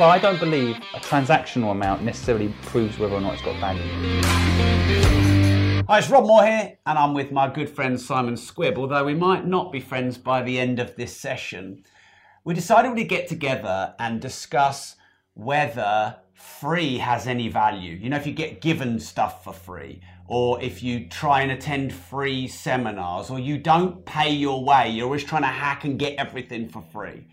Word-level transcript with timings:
Well, 0.00 0.08
I 0.08 0.18
don't 0.18 0.40
believe 0.40 0.78
a 0.94 0.98
transactional 0.98 1.72
amount 1.72 2.04
necessarily 2.04 2.54
proves 2.62 2.98
whether 2.98 3.16
or 3.16 3.20
not 3.20 3.34
it's 3.34 3.42
got 3.42 3.60
value. 3.60 3.82
Hi, 5.86 5.98
it's 5.98 6.08
Rob 6.08 6.24
Moore 6.24 6.42
here, 6.42 6.78
and 6.86 6.98
I'm 6.98 7.12
with 7.12 7.30
my 7.32 7.52
good 7.52 7.68
friend 7.68 8.00
Simon 8.00 8.36
Squibb. 8.36 8.78
Although 8.78 9.04
we 9.04 9.12
might 9.12 9.46
not 9.46 9.70
be 9.70 9.78
friends 9.78 10.16
by 10.16 10.40
the 10.40 10.58
end 10.58 10.80
of 10.80 10.96
this 10.96 11.14
session, 11.14 11.84
we 12.44 12.54
decided 12.54 12.94
we'd 12.94 13.10
get 13.10 13.28
together 13.28 13.94
and 13.98 14.22
discuss 14.22 14.96
whether 15.34 16.16
free 16.32 16.96
has 16.96 17.26
any 17.26 17.50
value. 17.50 17.94
You 17.94 18.08
know, 18.08 18.16
if 18.16 18.26
you 18.26 18.32
get 18.32 18.62
given 18.62 18.98
stuff 19.00 19.44
for 19.44 19.52
free, 19.52 20.00
or 20.26 20.62
if 20.62 20.82
you 20.82 21.10
try 21.10 21.42
and 21.42 21.52
attend 21.52 21.92
free 21.92 22.48
seminars, 22.48 23.28
or 23.28 23.38
you 23.38 23.58
don't 23.58 24.06
pay 24.06 24.30
your 24.30 24.64
way, 24.64 24.88
you're 24.88 25.04
always 25.04 25.24
trying 25.24 25.42
to 25.42 25.48
hack 25.48 25.84
and 25.84 25.98
get 25.98 26.14
everything 26.18 26.70
for 26.70 26.80
free. 26.80 27.26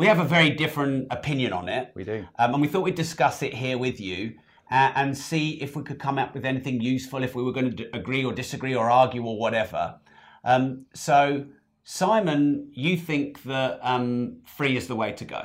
We 0.00 0.06
have 0.06 0.18
a 0.18 0.24
very 0.24 0.48
different 0.48 1.08
opinion 1.10 1.52
on 1.52 1.68
it. 1.68 1.92
We 1.94 2.04
do. 2.04 2.24
Um, 2.38 2.54
and 2.54 2.62
we 2.62 2.68
thought 2.68 2.84
we'd 2.84 2.94
discuss 2.94 3.42
it 3.42 3.52
here 3.52 3.76
with 3.76 4.00
you 4.00 4.32
uh, 4.70 4.92
and 4.94 5.14
see 5.14 5.60
if 5.60 5.76
we 5.76 5.82
could 5.82 5.98
come 5.98 6.18
up 6.18 6.32
with 6.34 6.46
anything 6.46 6.80
useful, 6.80 7.22
if 7.22 7.34
we 7.34 7.42
were 7.42 7.52
going 7.52 7.66
to 7.66 7.76
d- 7.76 7.90
agree 7.92 8.24
or 8.24 8.32
disagree 8.32 8.74
or 8.74 8.90
argue 8.90 9.22
or 9.22 9.38
whatever. 9.38 10.00
Um, 10.42 10.86
so, 10.94 11.44
Simon, 11.84 12.70
you 12.72 12.96
think 12.96 13.42
that 13.42 13.78
um, 13.82 14.38
free 14.46 14.74
is 14.74 14.86
the 14.86 14.96
way 14.96 15.12
to 15.12 15.24
go. 15.26 15.42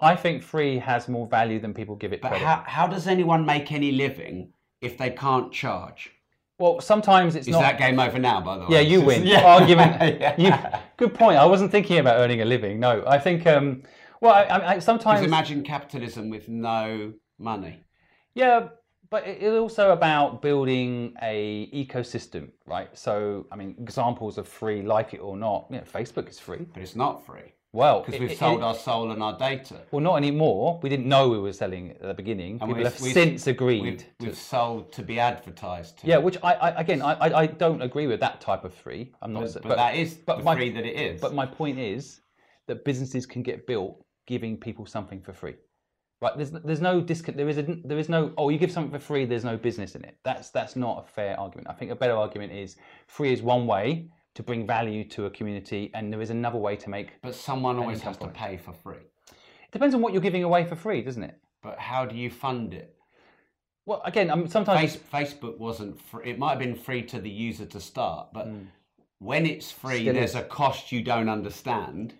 I 0.00 0.16
think 0.16 0.42
free 0.42 0.78
has 0.78 1.06
more 1.06 1.28
value 1.28 1.60
than 1.60 1.72
people 1.72 1.94
give 1.94 2.12
it 2.12 2.20
But 2.20 2.30
credit. 2.30 2.44
how, 2.44 2.64
how 2.66 2.86
does 2.88 3.06
anyone 3.06 3.46
make 3.46 3.70
any 3.70 3.92
living 3.92 4.54
if 4.80 4.98
they 4.98 5.10
can't 5.10 5.52
charge? 5.52 6.10
Well, 6.58 6.80
sometimes 6.80 7.34
it's 7.36 7.46
Is 7.46 7.52
not. 7.52 7.60
that 7.62 7.78
game 7.78 7.98
over 8.00 8.18
now, 8.18 8.40
by 8.40 8.58
the 8.58 8.62
way? 8.62 8.68
Yeah, 8.70 8.80
you 8.80 9.00
win. 9.02 9.24
Yeah. 9.34 9.44
Argument. 9.44 10.20
Yeah. 10.20 10.34
You, 10.38 10.80
good 10.96 11.14
point. 11.14 11.38
I 11.38 11.46
wasn't 11.46 11.70
thinking 11.70 11.98
about 11.98 12.16
earning 12.18 12.40
a 12.42 12.44
living. 12.44 12.80
No, 12.80 13.04
I 13.06 13.18
think. 13.18 13.46
Um, 13.46 13.82
well, 14.20 14.32
I, 14.34 14.42
I, 14.44 14.72
I 14.74 14.78
sometimes. 14.80 15.20
Because 15.20 15.26
imagine 15.28 15.62
capitalism 15.62 16.30
with 16.30 16.48
no 16.48 17.12
money. 17.38 17.84
Yeah, 18.34 18.68
but 19.10 19.26
it- 19.26 19.42
it's 19.42 19.54
also 19.56 19.92
about 19.92 20.42
building 20.42 21.14
a 21.22 21.68
ecosystem, 21.72 22.50
right? 22.66 22.88
So, 22.98 23.46
I 23.52 23.56
mean, 23.56 23.76
examples 23.78 24.38
of 24.38 24.48
free, 24.48 24.82
like 24.82 25.14
it 25.14 25.18
or 25.20 25.36
not. 25.36 25.66
You 25.70 25.76
know, 25.78 25.84
Facebook 25.84 26.28
is 26.28 26.38
free. 26.40 26.66
But 26.72 26.82
it's 26.82 26.96
not 26.96 27.24
free. 27.24 27.54
Well, 27.72 28.00
Because 28.00 28.18
we've 28.20 28.30
it- 28.30 28.38
sold 28.38 28.60
it- 28.60 28.64
our 28.64 28.74
soul 28.74 29.10
and 29.10 29.22
our 29.22 29.36
data. 29.36 29.82
Well, 29.90 30.00
not 30.00 30.16
anymore. 30.16 30.80
We 30.82 30.88
didn't 30.88 31.06
know 31.06 31.28
we 31.28 31.38
were 31.38 31.52
selling 31.52 31.90
at 31.90 32.00
the 32.00 32.14
beginning. 32.14 32.52
And 32.52 32.60
People 32.60 32.74
we've- 32.76 32.84
have 32.84 32.98
since 32.98 33.46
agreed. 33.46 33.82
We've, 33.82 33.98
to- 33.98 34.06
we've 34.20 34.36
sold 34.38 34.90
to 34.92 35.02
be 35.02 35.20
advertised 35.20 35.98
to. 35.98 36.06
yeah, 36.06 36.16
which 36.16 36.38
I, 36.42 36.54
I 36.54 36.80
again, 36.80 37.02
I, 37.02 37.40
I- 37.42 37.46
don't 37.46 37.82
agree 37.82 38.06
with 38.06 38.20
that 38.20 38.40
type 38.40 38.64
of 38.64 38.72
free. 38.72 39.12
I'm 39.20 39.32
not. 39.34 39.52
But, 39.52 39.62
but 39.64 39.76
that 39.76 39.96
is 39.96 40.14
but 40.14 40.42
my- 40.42 40.56
free 40.56 40.70
that 40.70 40.86
it 40.86 40.96
is. 40.96 41.20
But 41.20 41.34
my 41.34 41.44
point 41.44 41.78
is 41.78 42.20
that 42.68 42.84
businesses 42.84 43.26
can 43.26 43.42
get 43.42 43.66
built 43.66 44.02
giving 44.26 44.56
people 44.56 44.86
something 44.86 45.20
for 45.20 45.32
free. 45.34 45.54
Right? 46.20 46.36
There's 46.36 46.50
there's 46.50 46.80
no 46.80 47.00
discount. 47.00 47.36
There 47.36 47.48
is 47.48 47.58
a 47.58 47.62
there 47.84 47.98
is 47.98 48.08
no 48.08 48.32
oh 48.38 48.48
you 48.48 48.58
give 48.58 48.72
something 48.72 48.90
for 48.98 48.98
free. 48.98 49.24
There's 49.26 49.44
no 49.44 49.56
business 49.58 49.94
in 49.94 50.04
it. 50.04 50.16
That's 50.24 50.50
that's 50.50 50.74
not 50.74 51.04
a 51.04 51.12
fair 51.12 51.38
argument. 51.38 51.68
I 51.68 51.74
think 51.74 51.90
a 51.90 51.94
better 51.96 52.14
argument 52.16 52.52
is 52.52 52.76
free 53.06 53.32
is 53.32 53.40
one 53.42 53.66
way 53.66 54.08
to 54.38 54.42
bring 54.44 54.64
value 54.64 55.02
to 55.02 55.26
a 55.26 55.30
community, 55.30 55.90
and 55.94 56.12
there 56.12 56.20
is 56.20 56.30
another 56.30 56.58
way 56.58 56.76
to 56.76 56.88
make. 56.88 57.20
But 57.22 57.34
someone 57.34 57.76
always 57.76 58.00
has 58.02 58.16
to 58.18 58.28
pay 58.28 58.56
for 58.56 58.72
free. 58.72 59.02
It 59.30 59.72
depends 59.72 59.96
on 59.96 60.00
what 60.00 60.12
you're 60.12 60.22
giving 60.22 60.44
away 60.44 60.64
for 60.64 60.76
free, 60.76 61.02
doesn't 61.02 61.24
it? 61.24 61.36
But 61.60 61.76
how 61.80 62.06
do 62.06 62.14
you 62.14 62.30
fund 62.30 62.72
it? 62.72 62.94
Well, 63.84 64.00
again, 64.04 64.30
I 64.30 64.36
mean, 64.36 64.46
sometimes 64.46 64.94
Face, 64.94 65.02
Facebook 65.12 65.58
wasn't 65.58 66.00
free. 66.00 66.30
It 66.30 66.38
might 66.38 66.50
have 66.50 66.60
been 66.60 66.76
free 66.76 67.02
to 67.06 67.20
the 67.20 67.28
user 67.28 67.66
to 67.66 67.80
start, 67.80 68.28
but 68.32 68.46
Mm. 68.46 68.66
when 69.18 69.44
it's 69.44 69.72
free, 69.72 70.02
Still 70.02 70.14
there's 70.14 70.30
is. 70.30 70.36
a 70.36 70.44
cost 70.44 70.92
you 70.92 71.02
don't 71.02 71.28
understand, 71.28 72.14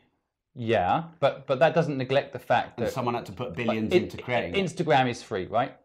yeah, 0.57 1.05
but 1.21 1.47
but 1.47 1.61
that 1.61 1.73
doesn't 1.73 1.99
neglect 1.99 2.33
the 2.33 2.41
fact 2.41 2.79
and 2.79 2.87
that 2.89 2.93
someone 2.93 3.15
had 3.15 3.27
to 3.27 3.33
put 3.33 3.55
billions 3.55 3.93
it- 3.95 4.03
into 4.03 4.17
creating. 4.17 4.55
Instagram 4.55 5.09
is 5.09 5.23
free, 5.23 5.47
right? 5.47 5.77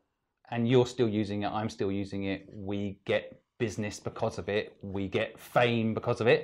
And 0.50 0.68
you're 0.68 0.88
still 0.88 1.08
using 1.10 1.44
it. 1.44 1.50
I'm 1.52 1.70
still 1.70 1.92
using 1.92 2.24
it. 2.24 2.50
We 2.52 2.98
get 3.06 3.40
business 3.66 3.96
because 4.10 4.36
of 4.42 4.48
it. 4.50 4.64
We 4.82 5.04
get 5.20 5.30
fame 5.40 5.94
because 5.94 6.20
of 6.24 6.28
it, 6.36 6.42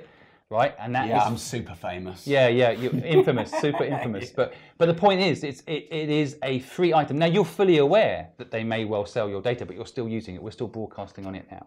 right? 0.58 0.74
And 0.82 0.90
that 0.96 1.04
is 1.04 1.10
Yeah, 1.10 1.24
I'm 1.28 1.36
super 1.54 1.74
famous. 1.88 2.18
yeah, 2.36 2.48
yeah, 2.60 2.70
you're 2.80 2.96
infamous, 3.18 3.50
super 3.66 3.84
infamous. 3.94 4.30
But 4.38 4.48
but 4.78 4.86
the 4.92 4.98
point 5.06 5.20
is, 5.30 5.36
it's 5.50 5.60
it, 5.76 5.82
it 6.02 6.08
is 6.22 6.28
a 6.52 6.54
free 6.74 6.92
item. 7.02 7.14
Now 7.18 7.30
you're 7.34 7.52
fully 7.60 7.78
aware 7.78 8.18
that 8.38 8.50
they 8.54 8.64
may 8.64 8.82
well 8.92 9.04
sell 9.16 9.28
your 9.34 9.42
data, 9.50 9.62
but 9.66 9.74
you're 9.76 9.92
still 9.96 10.08
using 10.18 10.34
it. 10.36 10.40
We're 10.42 10.58
still 10.60 10.72
broadcasting 10.78 11.24
on 11.26 11.34
it 11.40 11.46
now, 11.56 11.64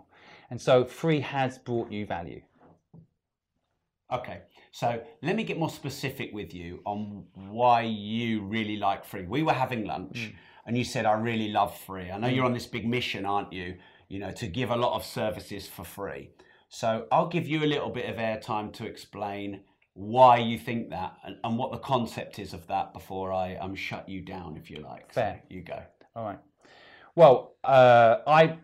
and 0.49 0.57
so 0.67 0.73
free 1.01 1.21
has 1.21 1.51
brought 1.67 1.89
you 1.95 2.05
value. 2.17 2.41
Okay, 4.17 4.39
so 4.71 4.87
let 5.27 5.35
me 5.35 5.43
get 5.49 5.57
more 5.57 5.69
specific 5.81 6.29
with 6.39 6.53
you 6.53 6.81
on 6.85 7.23
why 7.59 7.81
you 7.81 8.41
really 8.57 8.77
like 8.87 9.01
free. 9.11 9.25
We 9.37 9.41
were 9.47 9.57
having 9.65 9.81
lunch, 9.93 10.17
Mm. 10.19 10.33
and 10.67 10.77
you 10.79 10.83
said, 10.93 11.05
"I 11.05 11.13
really 11.31 11.49
love 11.59 11.71
free." 11.87 12.07
I 12.13 12.17
know 12.19 12.27
you're 12.35 12.45
on 12.51 12.53
this 12.59 12.67
big 12.67 12.85
mission, 12.97 13.25
aren't 13.25 13.51
you? 13.59 13.69
You 14.09 14.19
know, 14.19 14.31
to 14.31 14.47
give 14.47 14.69
a 14.69 14.75
lot 14.75 14.95
of 14.95 15.05
services 15.05 15.67
for 15.67 15.83
free. 15.83 16.29
So 16.69 17.07
I'll 17.11 17.27
give 17.27 17.47
you 17.47 17.63
a 17.63 17.67
little 17.67 17.89
bit 17.89 18.09
of 18.09 18.15
airtime 18.15 18.73
to 18.73 18.85
explain 18.85 19.61
why 19.93 20.37
you 20.37 20.57
think 20.57 20.89
that 20.89 21.17
and, 21.23 21.37
and 21.43 21.57
what 21.57 21.71
the 21.71 21.77
concept 21.77 22.39
is 22.39 22.53
of 22.53 22.65
that 22.67 22.93
before 22.93 23.31
I 23.31 23.55
um, 23.57 23.75
shut 23.75 24.09
you 24.09 24.21
down, 24.21 24.57
if 24.57 24.71
you 24.71 24.77
like. 24.77 25.13
So 25.13 25.21
Fair. 25.21 25.43
you 25.49 25.61
go. 25.61 25.81
All 26.15 26.25
right. 26.25 26.39
Well, 27.15 27.55
uh, 27.63 28.17
I 28.25 28.57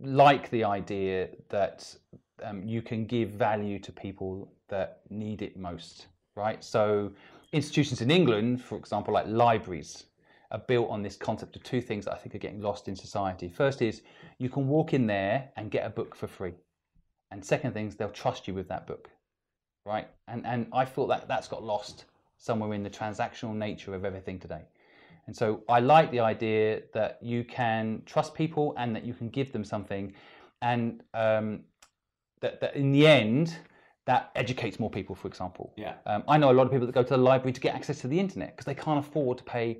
like 0.00 0.50
the 0.50 0.64
idea 0.64 1.28
that 1.50 1.94
um, 2.42 2.64
you 2.64 2.82
can 2.82 3.06
give 3.06 3.30
value 3.30 3.78
to 3.78 3.92
people 3.92 4.52
that 4.68 5.02
need 5.10 5.42
it 5.42 5.56
most, 5.56 6.06
right? 6.34 6.62
So, 6.64 7.12
institutions 7.52 8.00
in 8.00 8.10
England, 8.10 8.62
for 8.62 8.76
example, 8.76 9.14
like 9.14 9.26
libraries, 9.28 10.04
are 10.52 10.62
built 10.68 10.88
on 10.90 11.02
this 11.02 11.16
concept 11.16 11.56
of 11.56 11.62
two 11.62 11.80
things 11.80 12.04
that 12.04 12.12
I 12.12 12.16
think 12.16 12.34
are 12.34 12.38
getting 12.38 12.60
lost 12.60 12.86
in 12.86 12.94
society. 12.94 13.48
First 13.48 13.82
is 13.82 14.02
you 14.38 14.48
can 14.48 14.68
walk 14.68 14.94
in 14.94 15.06
there 15.06 15.50
and 15.56 15.70
get 15.70 15.84
a 15.86 15.90
book 15.90 16.14
for 16.14 16.28
free, 16.28 16.52
and 17.30 17.44
second 17.44 17.72
thing 17.72 17.88
is 17.88 17.96
they'll 17.96 18.10
trust 18.10 18.46
you 18.46 18.54
with 18.54 18.68
that 18.68 18.86
book, 18.86 19.10
right? 19.84 20.08
And 20.28 20.46
and 20.46 20.66
I 20.72 20.84
feel 20.84 21.06
that 21.08 21.26
that's 21.26 21.48
got 21.48 21.64
lost 21.64 22.04
somewhere 22.36 22.74
in 22.74 22.82
the 22.82 22.90
transactional 22.90 23.54
nature 23.54 23.94
of 23.94 24.04
everything 24.04 24.38
today. 24.38 24.62
And 25.26 25.36
so 25.36 25.62
I 25.68 25.78
like 25.78 26.10
the 26.10 26.20
idea 26.20 26.82
that 26.92 27.18
you 27.22 27.44
can 27.44 28.02
trust 28.04 28.34
people 28.34 28.74
and 28.76 28.94
that 28.96 29.04
you 29.04 29.14
can 29.14 29.28
give 29.28 29.52
them 29.52 29.64
something, 29.64 30.12
and 30.60 31.02
um, 31.14 31.60
that, 32.40 32.60
that 32.60 32.76
in 32.76 32.92
the 32.92 33.06
end, 33.06 33.56
that 34.04 34.32
educates 34.34 34.80
more 34.80 34.90
people, 34.90 35.14
for 35.14 35.28
example. 35.28 35.72
Yeah. 35.76 35.94
Um, 36.06 36.24
I 36.28 36.36
know 36.36 36.50
a 36.50 36.56
lot 36.58 36.66
of 36.66 36.72
people 36.72 36.86
that 36.86 36.92
go 36.92 37.04
to 37.04 37.08
the 37.08 37.16
library 37.16 37.52
to 37.52 37.60
get 37.60 37.74
access 37.74 38.00
to 38.00 38.08
the 38.08 38.18
internet 38.18 38.50
because 38.50 38.66
they 38.66 38.74
can't 38.74 38.98
afford 38.98 39.38
to 39.38 39.44
pay 39.44 39.78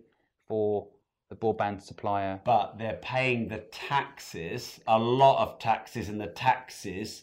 for 0.52 0.86
the 1.30 1.34
broadband 1.34 1.80
supplier. 1.80 2.38
But 2.44 2.76
they're 2.76 2.98
paying 3.00 3.48
the 3.48 3.60
taxes, 3.72 4.80
a 4.86 4.98
lot 4.98 5.42
of 5.42 5.58
taxes, 5.58 6.10
and 6.10 6.20
the 6.20 6.26
taxes 6.26 7.22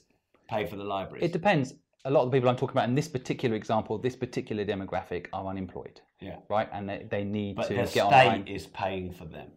pay 0.49 0.65
for 0.65 0.77
the 0.77 0.83
libraries. 0.83 1.23
It 1.23 1.31
depends. 1.31 1.75
A 2.05 2.09
lot 2.09 2.23
of 2.23 2.31
the 2.31 2.35
people 2.35 2.49
I'm 2.49 2.55
talking 2.55 2.75
about 2.75 2.89
in 2.89 2.95
this 2.95 3.07
particular 3.07 3.55
example, 3.55 3.99
this 3.99 4.15
particular 4.15 4.65
demographic, 4.65 5.27
are 5.31 5.45
unemployed, 5.45 6.01
yeah. 6.19 6.37
right? 6.49 6.67
And 6.73 6.89
they, 6.89 7.05
they 7.07 7.23
need 7.23 7.57
But 7.57 7.67
to 7.67 7.73
the 7.75 7.81
get 7.81 7.89
state 7.89 8.03
online. 8.03 8.47
is 8.47 8.65
paying 8.65 9.13
for 9.13 9.25
them. 9.25 9.51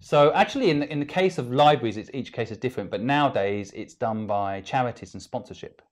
So 0.00 0.32
actually, 0.32 0.70
in 0.70 0.78
the, 0.78 0.92
in 0.92 1.00
the 1.00 1.12
case 1.20 1.36
of 1.38 1.50
libraries, 1.50 1.96
it's, 1.96 2.10
each 2.14 2.32
case 2.32 2.52
is 2.52 2.58
different. 2.58 2.92
But 2.92 3.02
nowadays, 3.02 3.72
it's 3.74 3.94
done 3.94 4.28
by 4.28 4.60
charities 4.60 5.14
and 5.14 5.22
sponsorship. 5.22 5.82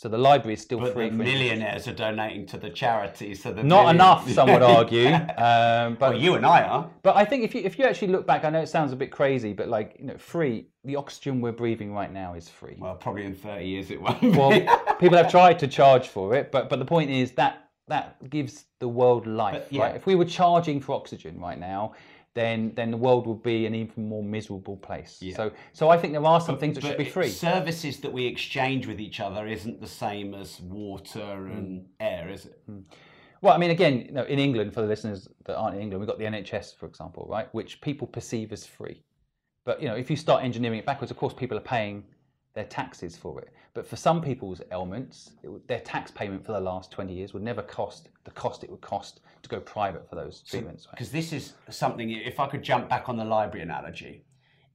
So 0.00 0.08
the 0.08 0.16
library 0.16 0.54
is 0.54 0.60
still 0.60 0.78
But 0.78 0.92
free 0.92 1.08
the 1.10 1.16
millionaires 1.16 1.88
are 1.88 1.92
donating 1.92 2.46
to 2.46 2.56
the 2.56 2.70
charities. 2.70 3.42
So 3.42 3.52
the 3.52 3.64
not 3.64 3.80
million- 3.80 3.96
enough, 3.96 4.30
some 4.30 4.48
would 4.52 4.62
argue. 4.62 5.08
Um, 5.48 5.96
but 5.98 6.12
well, 6.12 6.14
you 6.14 6.34
and 6.36 6.46
I 6.46 6.62
are. 6.62 6.88
but 7.02 7.16
I 7.16 7.24
think 7.24 7.42
if 7.42 7.52
you 7.52 7.62
if 7.62 7.80
you 7.80 7.84
actually 7.84 8.12
look 8.12 8.24
back, 8.24 8.44
I 8.44 8.50
know 8.50 8.60
it 8.60 8.68
sounds 8.68 8.92
a 8.92 8.96
bit 8.96 9.10
crazy, 9.10 9.52
but 9.52 9.66
like 9.66 9.96
you 9.98 10.06
know, 10.06 10.16
free. 10.16 10.68
The 10.84 10.94
oxygen 10.94 11.40
we're 11.40 11.50
breathing 11.50 11.92
right 11.92 12.12
now 12.12 12.34
is 12.34 12.48
free. 12.48 12.76
Well, 12.78 12.94
probably 12.94 13.24
in 13.24 13.34
30 13.34 13.64
years 13.66 13.90
it 13.90 14.00
won't 14.00 14.20
be. 14.20 14.30
Well, 14.30 14.52
people 15.00 15.16
have 15.16 15.28
tried 15.32 15.58
to 15.58 15.66
charge 15.66 16.06
for 16.06 16.32
it, 16.36 16.52
but 16.52 16.68
but 16.70 16.78
the 16.78 16.84
point 16.84 17.10
is 17.10 17.32
that 17.32 17.68
that 17.88 18.30
gives 18.30 18.66
the 18.78 18.88
world 18.88 19.26
life, 19.26 19.64
But, 19.64 19.72
yeah. 19.72 19.82
right? 19.82 19.96
If 19.96 20.06
we 20.06 20.14
were 20.14 20.26
charging 20.26 20.80
for 20.80 20.94
oxygen 20.94 21.40
right 21.40 21.58
now, 21.58 21.94
then 22.34 22.72
then 22.74 22.90
the 22.90 22.96
world 22.96 23.26
would 23.26 23.42
be 23.42 23.66
an 23.66 23.74
even 23.74 24.08
more 24.08 24.22
miserable 24.22 24.76
place. 24.76 25.18
Yeah. 25.20 25.36
So 25.36 25.52
so 25.72 25.88
I 25.88 25.98
think 25.98 26.12
there 26.12 26.24
are 26.24 26.40
some 26.40 26.58
things 26.58 26.76
that 26.76 26.84
should 26.84 26.98
be 26.98 27.04
free. 27.04 27.28
Services 27.28 27.98
that 28.00 28.12
we 28.12 28.26
exchange 28.26 28.86
with 28.86 29.00
each 29.00 29.20
other 29.20 29.46
isn't 29.46 29.80
the 29.80 29.88
same 29.88 30.34
as 30.34 30.60
water 30.60 31.36
hmm. 31.36 31.52
and 31.52 31.86
air, 32.00 32.28
is 32.28 32.46
it? 32.46 32.60
Hmm. 32.66 32.80
Well, 33.40 33.54
I 33.54 33.58
mean, 33.58 33.70
again, 33.70 34.00
you 34.06 34.12
know, 34.12 34.24
in 34.24 34.40
England, 34.40 34.74
for 34.74 34.80
the 34.80 34.88
listeners 34.88 35.28
that 35.44 35.56
aren't 35.56 35.76
in 35.76 35.82
England, 35.82 36.00
we've 36.00 36.08
got 36.08 36.18
the 36.18 36.24
NHS, 36.24 36.74
for 36.76 36.86
example, 36.86 37.24
right, 37.30 37.48
which 37.54 37.80
people 37.80 38.08
perceive 38.08 38.52
as 38.52 38.66
free. 38.66 39.04
But 39.64 39.80
you 39.80 39.88
know, 39.88 39.94
if 39.94 40.10
you 40.10 40.16
start 40.16 40.42
engineering 40.42 40.78
it 40.78 40.86
backwards, 40.86 41.10
of 41.10 41.16
course, 41.16 41.34
people 41.34 41.56
are 41.56 41.62
paying 41.62 42.04
their 42.58 42.66
taxes 42.66 43.16
for 43.16 43.40
it. 43.40 43.52
But 43.72 43.86
for 43.86 43.94
some 43.94 44.20
people's 44.20 44.60
ailments, 44.72 45.30
would, 45.44 45.66
their 45.68 45.78
tax 45.78 46.10
payment 46.10 46.44
for 46.44 46.50
the 46.50 46.60
last 46.60 46.90
20 46.90 47.14
years 47.14 47.32
would 47.32 47.44
never 47.44 47.62
cost 47.62 48.08
the 48.24 48.32
cost 48.32 48.64
it 48.64 48.70
would 48.70 48.80
cost 48.80 49.20
to 49.44 49.48
go 49.48 49.60
private 49.60 50.10
for 50.10 50.16
those 50.16 50.42
treatments. 50.42 50.86
Right? 50.86 50.90
Because 50.90 51.12
this 51.12 51.32
is 51.32 51.52
something, 51.70 52.10
if 52.10 52.40
I 52.40 52.48
could 52.48 52.64
jump 52.64 52.88
back 52.88 53.08
on 53.08 53.16
the 53.16 53.24
library 53.24 53.62
analogy, 53.62 54.24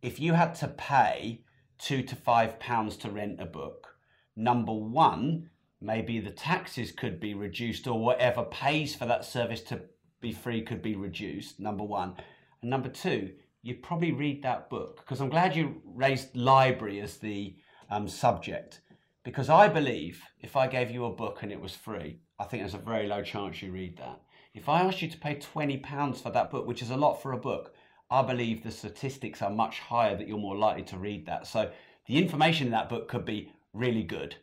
if 0.01 0.17
you 0.17 0.31
had 0.31 0.55
to 0.55 0.69
pay 0.69 1.41
two 1.77 2.01
to 2.03 2.15
five 2.15 2.57
pounds 2.57 2.95
to 2.97 3.09
rent 3.09 3.41
a 3.41 3.45
book, 3.45 3.95
number 4.37 4.71
one, 4.71 5.49
maybe 5.81 6.21
the 6.21 6.31
taxes 6.31 6.93
could 6.93 7.19
be 7.19 7.33
reduced 7.33 7.85
or 7.85 7.99
whatever 7.99 8.43
pays 8.43 8.95
for 8.95 9.05
that 9.07 9.25
service 9.25 9.59
to 9.63 9.81
be 10.21 10.31
free 10.31 10.61
could 10.61 10.81
be 10.81 10.95
reduced, 10.95 11.59
number 11.59 11.83
one. 11.83 12.15
And 12.61 12.71
number 12.71 12.87
two, 12.87 13.33
you'd 13.61 13.83
probably 13.83 14.13
read 14.13 14.41
that 14.43 14.69
book 14.69 15.01
because 15.01 15.19
I'm 15.19 15.29
glad 15.29 15.53
you 15.53 15.81
raised 15.83 16.33
library 16.33 17.01
as 17.01 17.17
the 17.17 17.57
um, 17.89 18.07
subject 18.07 18.81
because 19.23 19.49
I 19.49 19.67
believe 19.67 20.21
if 20.41 20.55
I 20.55 20.67
gave 20.67 20.91
you 20.91 21.05
a 21.05 21.11
book 21.11 21.43
and 21.43 21.51
it 21.51 21.61
was 21.61 21.75
free, 21.75 22.19
I 22.39 22.43
think 22.43 22.61
there's 22.61 22.73
a 22.73 22.77
very 22.77 23.07
low 23.07 23.23
chance 23.23 23.61
you 23.61 23.71
read 23.71 23.97
that. 23.97 24.21
If 24.53 24.67
I 24.67 24.81
asked 24.81 25.01
you 25.01 25.09
to 25.09 25.17
pay 25.17 25.35
£20 25.35 26.21
for 26.21 26.29
that 26.29 26.51
book, 26.51 26.67
which 26.67 26.81
is 26.81 26.89
a 26.89 26.97
lot 26.97 27.21
for 27.21 27.31
a 27.31 27.37
book, 27.37 27.73
I 28.11 28.21
believe 28.21 28.63
the 28.63 28.71
statistics 28.71 29.41
are 29.41 29.49
much 29.49 29.79
higher 29.79 30.15
that 30.15 30.27
you're 30.27 30.37
more 30.37 30.57
likely 30.57 30.83
to 30.83 30.97
read 30.97 31.25
that. 31.25 31.47
So 31.47 31.71
the 32.05 32.17
information 32.17 32.67
in 32.67 32.71
that 32.73 32.89
book 32.89 33.07
could 33.07 33.25
be 33.25 33.51
really 33.73 34.03
good, 34.03 34.35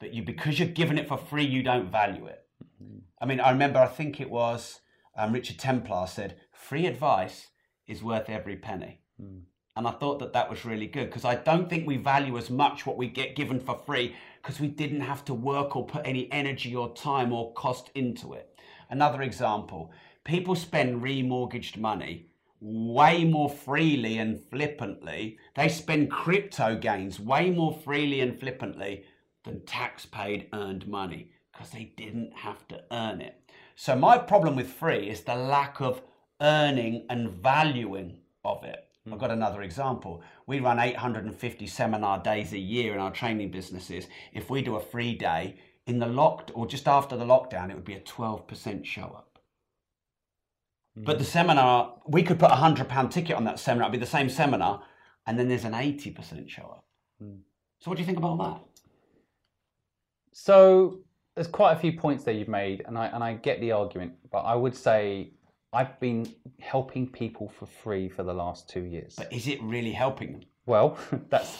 but 0.00 0.12
you 0.12 0.22
because 0.22 0.58
you're 0.58 0.68
given 0.68 0.98
it 0.98 1.06
for 1.06 1.18
free, 1.18 1.44
you 1.44 1.62
don't 1.62 1.92
value 1.92 2.26
it. 2.26 2.44
Mm-hmm. 2.82 2.98
I 3.20 3.26
mean, 3.26 3.40
I 3.40 3.50
remember 3.50 3.78
I 3.78 3.86
think 3.86 4.20
it 4.20 4.30
was 4.30 4.80
um, 5.16 5.32
Richard 5.32 5.58
Templar 5.58 6.06
said, 6.06 6.40
"Free 6.50 6.86
advice 6.86 7.48
is 7.86 8.02
worth 8.02 8.28
every 8.28 8.56
penny." 8.56 9.02
Mm. 9.20 9.42
And 9.76 9.88
I 9.88 9.92
thought 9.92 10.18
that 10.18 10.34
that 10.34 10.50
was 10.50 10.64
really 10.64 10.86
good 10.86 11.06
because 11.06 11.24
I 11.24 11.34
don't 11.34 11.68
think 11.68 11.86
we 11.86 11.96
value 11.96 12.36
as 12.36 12.50
much 12.50 12.84
what 12.84 12.98
we 12.98 13.08
get 13.08 13.36
given 13.36 13.58
for 13.58 13.74
free 13.86 14.14
because 14.42 14.60
we 14.60 14.68
didn't 14.68 15.00
have 15.00 15.24
to 15.26 15.34
work 15.34 15.76
or 15.76 15.86
put 15.86 16.06
any 16.06 16.30
energy 16.30 16.76
or 16.76 16.92
time 16.94 17.32
or 17.32 17.52
cost 17.54 17.90
into 17.94 18.34
it. 18.34 18.58
Another 18.90 19.22
example 19.22 19.92
people 20.24 20.54
spend 20.54 21.02
remortgaged 21.02 21.78
money 21.78 22.26
way 22.60 23.24
more 23.24 23.50
freely 23.50 24.18
and 24.18 24.40
flippantly. 24.40 25.36
They 25.56 25.68
spend 25.68 26.12
crypto 26.12 26.76
gains 26.76 27.18
way 27.18 27.50
more 27.50 27.72
freely 27.72 28.20
and 28.20 28.38
flippantly 28.38 29.04
than 29.44 29.64
tax 29.66 30.06
paid 30.06 30.48
earned 30.52 30.86
money 30.86 31.32
because 31.52 31.70
they 31.70 31.92
didn't 31.96 32.32
have 32.36 32.66
to 32.68 32.84
earn 32.92 33.20
it. 33.20 33.40
So, 33.74 33.96
my 33.96 34.16
problem 34.16 34.54
with 34.54 34.68
free 34.68 35.08
is 35.08 35.22
the 35.22 35.34
lack 35.34 35.80
of 35.80 36.02
earning 36.40 37.06
and 37.10 37.30
valuing 37.30 38.18
of 38.44 38.62
it. 38.62 38.86
I've 39.10 39.18
got 39.18 39.32
another 39.32 39.62
example. 39.62 40.22
We 40.46 40.60
run 40.60 40.78
850 40.78 41.66
seminar 41.66 42.22
days 42.22 42.52
a 42.52 42.58
year 42.58 42.92
in 42.92 43.00
our 43.00 43.10
training 43.10 43.50
businesses. 43.50 44.06
If 44.32 44.48
we 44.48 44.62
do 44.62 44.76
a 44.76 44.80
free 44.80 45.14
day 45.14 45.56
in 45.86 45.98
the 45.98 46.06
locked 46.06 46.52
or 46.54 46.66
just 46.66 46.86
after 46.86 47.16
the 47.16 47.24
lockdown, 47.24 47.70
it 47.70 47.74
would 47.74 47.84
be 47.84 47.94
a 47.94 48.00
12% 48.00 48.84
show 48.84 49.02
up. 49.02 49.40
Mm. 50.96 51.04
But 51.04 51.18
the 51.18 51.24
seminar, 51.24 51.96
we 52.06 52.22
could 52.22 52.38
put 52.38 52.52
a 52.52 52.56
hundred 52.56 52.88
pound 52.88 53.10
ticket 53.10 53.34
on 53.34 53.44
that 53.44 53.58
seminar. 53.58 53.88
It'd 53.88 54.00
be 54.00 54.04
the 54.04 54.10
same 54.10 54.28
seminar, 54.28 54.84
and 55.26 55.36
then 55.36 55.48
there's 55.48 55.64
an 55.64 55.72
80% 55.72 56.48
show 56.48 56.62
up. 56.62 56.84
Mm. 57.20 57.38
So 57.80 57.90
what 57.90 57.96
do 57.96 58.02
you 58.02 58.06
think 58.06 58.18
about 58.18 58.38
that? 58.38 58.82
So 60.32 61.00
there's 61.34 61.48
quite 61.48 61.72
a 61.72 61.76
few 61.76 61.92
points 61.92 62.22
there 62.22 62.34
you've 62.34 62.48
made, 62.48 62.84
and 62.86 62.96
I 62.96 63.06
and 63.06 63.24
I 63.24 63.34
get 63.34 63.60
the 63.60 63.72
argument, 63.72 64.14
but 64.30 64.40
I 64.40 64.54
would 64.54 64.76
say 64.76 65.32
I've 65.72 65.98
been 66.00 66.30
helping 66.60 67.06
people 67.06 67.48
for 67.48 67.66
free 67.66 68.08
for 68.08 68.22
the 68.22 68.34
last 68.34 68.68
two 68.68 68.82
years. 68.82 69.14
But 69.16 69.32
is 69.32 69.48
it 69.48 69.62
really 69.62 69.92
helping 69.92 70.32
them? 70.32 70.42
Well, 70.66 70.98
that's 71.30 71.58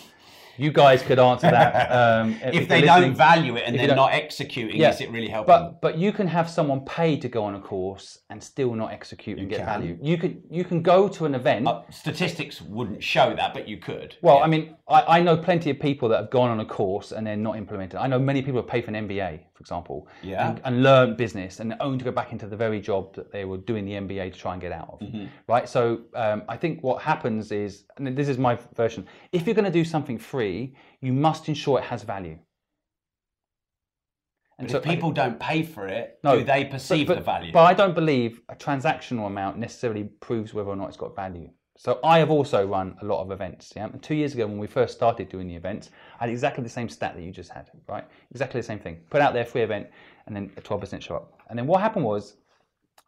you 0.57 0.73
guys 0.73 1.03
could 1.03 1.19
answer 1.19 1.51
that. 1.51 1.73
Um, 2.03 2.33
if, 2.43 2.63
if 2.63 2.69
they 2.69 2.83
don't 2.83 3.15
value 3.15 3.57
it 3.57 3.65
and 3.67 3.79
they're 3.79 3.95
not 3.95 4.13
executing, 4.13 4.81
yeah, 4.81 4.91
is 4.91 5.01
it 5.01 5.11
really 5.11 5.29
helping? 5.29 5.47
But 5.47 5.81
but 5.81 5.99
you 5.99 6.13
can 6.13 6.27
have 6.27 6.49
someone 6.49 6.81
paid 6.85 7.21
to 7.23 7.29
go 7.29 7.45
on 7.45 7.55
a 7.55 7.61
course 7.61 8.21
and 8.31 8.43
still 8.43 8.75
not 8.75 8.93
execute 8.93 9.37
you 9.37 9.43
and 9.43 9.51
get 9.51 9.59
can. 9.59 9.67
value. 9.67 9.99
You 10.01 10.17
could 10.17 10.43
you 10.51 10.65
can 10.65 10.83
go 10.83 11.09
to 11.09 11.27
an 11.27 11.35
event. 11.35 11.67
Uh, 11.67 11.83
statistics 11.91 12.61
wouldn't 12.63 13.03
show 13.03 13.35
that, 13.35 13.55
but 13.55 13.69
you 13.69 13.77
could. 13.77 14.17
Well, 14.23 14.39
yeah. 14.39 14.45
I 14.45 14.47
mean, 14.47 14.77
I, 14.89 15.19
I 15.19 15.23
know 15.23 15.37
plenty 15.37 15.71
of 15.71 15.79
people 15.81 16.09
that 16.11 16.21
have 16.21 16.31
gone 16.31 16.51
on 16.51 16.61
a 16.61 16.65
course 16.65 17.13
and 17.13 17.27
they're 17.27 17.37
not 17.37 17.57
implemented. 17.57 17.99
I 17.99 18.07
know 18.07 18.19
many 18.19 18.43
people 18.43 18.61
have 18.61 18.69
paid 18.69 18.85
for 18.85 18.91
an 18.91 19.09
MBA, 19.09 19.41
for 19.55 19.61
example, 19.61 20.09
yeah. 20.23 20.49
and, 20.49 20.61
and 20.65 20.83
learned 20.83 21.17
business 21.17 21.61
and 21.61 21.75
only 21.81 21.99
to 21.99 22.05
go 22.05 22.13
back 22.13 22.33
into 22.33 22.47
the 22.47 22.57
very 22.57 22.81
job 22.81 23.15
that 23.15 23.33
they 23.33 23.45
were 23.45 23.59
doing 23.59 23.85
the 23.85 23.93
MBA 23.93 24.33
to 24.33 24.39
try 24.39 24.53
and 24.53 24.63
get 24.63 24.73
out 24.73 24.89
of. 24.93 25.01
Mm-hmm. 25.01 25.27
Right. 25.47 25.69
So 25.69 26.03
um, 26.15 26.43
I 26.49 26.57
think 26.57 26.83
what 26.83 27.03
happens 27.03 27.53
is, 27.53 27.85
and 27.97 28.17
this 28.17 28.29
is 28.29 28.39
my 28.39 28.59
version. 28.75 29.07
If 29.33 29.47
you're 29.47 29.55
going 29.55 29.73
to 29.73 29.79
do 29.83 29.85
something 29.85 30.19
free 30.19 30.42
you 31.01 31.13
must 31.13 31.49
ensure 31.49 31.79
it 31.79 31.85
has 31.85 32.03
value. 32.03 32.39
And 34.59 34.71
so 34.71 34.79
if 34.79 34.85
people 34.85 35.11
I, 35.11 35.15
don't 35.15 35.41
pay 35.41 35.63
for 35.63 35.89
it, 35.89 36.19
no, 36.23 36.39
do 36.39 36.45
they 36.45 36.65
perceive 36.65 37.09
but, 37.09 37.15
but, 37.15 37.19
the 37.19 37.25
value? 37.25 37.53
But 37.53 37.65
I 37.65 37.75
don't 37.75 37.95
believe 37.95 38.43
a 38.49 38.55
transactional 38.55 39.27
amount 39.27 39.59
necessarily 39.59 40.05
proves 40.21 40.55
whether 40.55 40.69
or 40.69 40.77
not 40.77 40.89
it's 40.89 40.97
got 40.97 41.17
value. 41.17 41.51
So 41.77 41.99
I 42.05 42.19
have 42.19 42.31
also 42.31 42.67
run 42.67 42.97
a 43.03 43.05
lot 43.05 43.23
of 43.23 43.33
events. 43.33 43.73
Yeah, 43.75 43.87
and 43.87 44.01
two 44.03 44.15
years 44.15 44.35
ago 44.35 44.47
when 44.47 44.59
we 44.59 44.67
first 44.67 44.95
started 44.95 45.29
doing 45.29 45.49
the 45.49 45.55
events, 45.55 45.91
I 46.21 46.25
had 46.25 46.31
exactly 46.31 46.63
the 46.63 46.71
same 46.71 46.89
stat 46.89 47.17
that 47.17 47.23
you 47.23 47.33
just 47.33 47.51
had, 47.51 47.71
right? 47.89 48.05
Exactly 48.31 48.61
the 48.61 48.67
same 48.67 48.79
thing. 48.79 49.01
Put 49.11 49.21
out 49.21 49.33
their 49.33 49.47
free 49.47 49.63
event, 49.63 49.89
and 50.27 50.37
then 50.37 50.53
a 50.57 50.61
12% 50.61 51.03
show 51.03 51.17
up. 51.17 51.41
And 51.49 51.59
then 51.59 51.67
what 51.67 51.81
happened 51.81 52.05
was, 52.05 52.37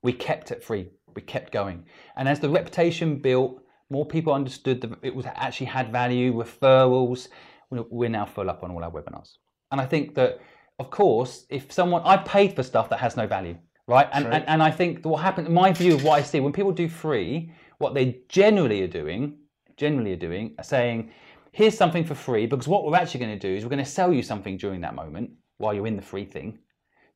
we 0.02 0.12
kept 0.12 0.50
it 0.50 0.62
free. 0.62 0.88
We 1.14 1.22
kept 1.22 1.52
going, 1.52 1.84
and 2.16 2.28
as 2.28 2.40
the 2.40 2.48
reputation 2.48 3.18
built, 3.18 3.62
more 3.96 4.06
people 4.16 4.32
understood 4.40 4.76
that 4.82 4.90
it 5.02 5.14
was 5.18 5.26
actually 5.26 5.70
had 5.78 5.86
value, 6.00 6.28
referrals 6.44 7.28
we're 7.70 8.08
now 8.20 8.26
full 8.26 8.48
up 8.50 8.62
on 8.62 8.70
all 8.70 8.84
our 8.84 8.90
webinars. 8.90 9.30
And 9.72 9.80
I 9.80 9.86
think 9.86 10.14
that, 10.14 10.40
of 10.78 10.90
course, 10.90 11.46
if 11.48 11.72
someone, 11.72 12.02
I 12.04 12.16
paid 12.18 12.54
for 12.54 12.62
stuff 12.62 12.88
that 12.90 13.00
has 13.00 13.16
no 13.16 13.26
value, 13.26 13.56
right? 13.88 14.08
And, 14.12 14.26
and, 14.26 14.44
and 14.46 14.62
I 14.62 14.70
think 14.70 15.04
what 15.04 15.22
happens, 15.22 15.48
my 15.48 15.72
view 15.72 15.94
of 15.94 16.04
what 16.04 16.18
I 16.20 16.22
see, 16.22 16.40
when 16.40 16.52
people 16.52 16.72
do 16.72 16.88
free, 16.88 17.50
what 17.78 17.94
they 17.94 18.06
generally 18.28 18.82
are 18.82 18.92
doing, 19.02 19.38
generally 19.76 20.12
are 20.12 20.22
doing, 20.28 20.54
are 20.58 20.64
saying, 20.64 21.10
here's 21.52 21.76
something 21.76 22.04
for 22.04 22.14
free, 22.14 22.46
because 22.46 22.68
what 22.68 22.84
we're 22.84 22.96
actually 22.96 23.20
going 23.24 23.38
to 23.38 23.48
do 23.48 23.56
is 23.56 23.64
we're 23.64 23.76
going 23.76 23.84
to 23.84 23.96
sell 23.98 24.12
you 24.12 24.22
something 24.22 24.56
during 24.56 24.80
that 24.82 24.94
moment 24.94 25.30
while 25.58 25.74
you're 25.74 25.86
in 25.86 25.96
the 25.96 26.02
free 26.12 26.24
thing 26.24 26.58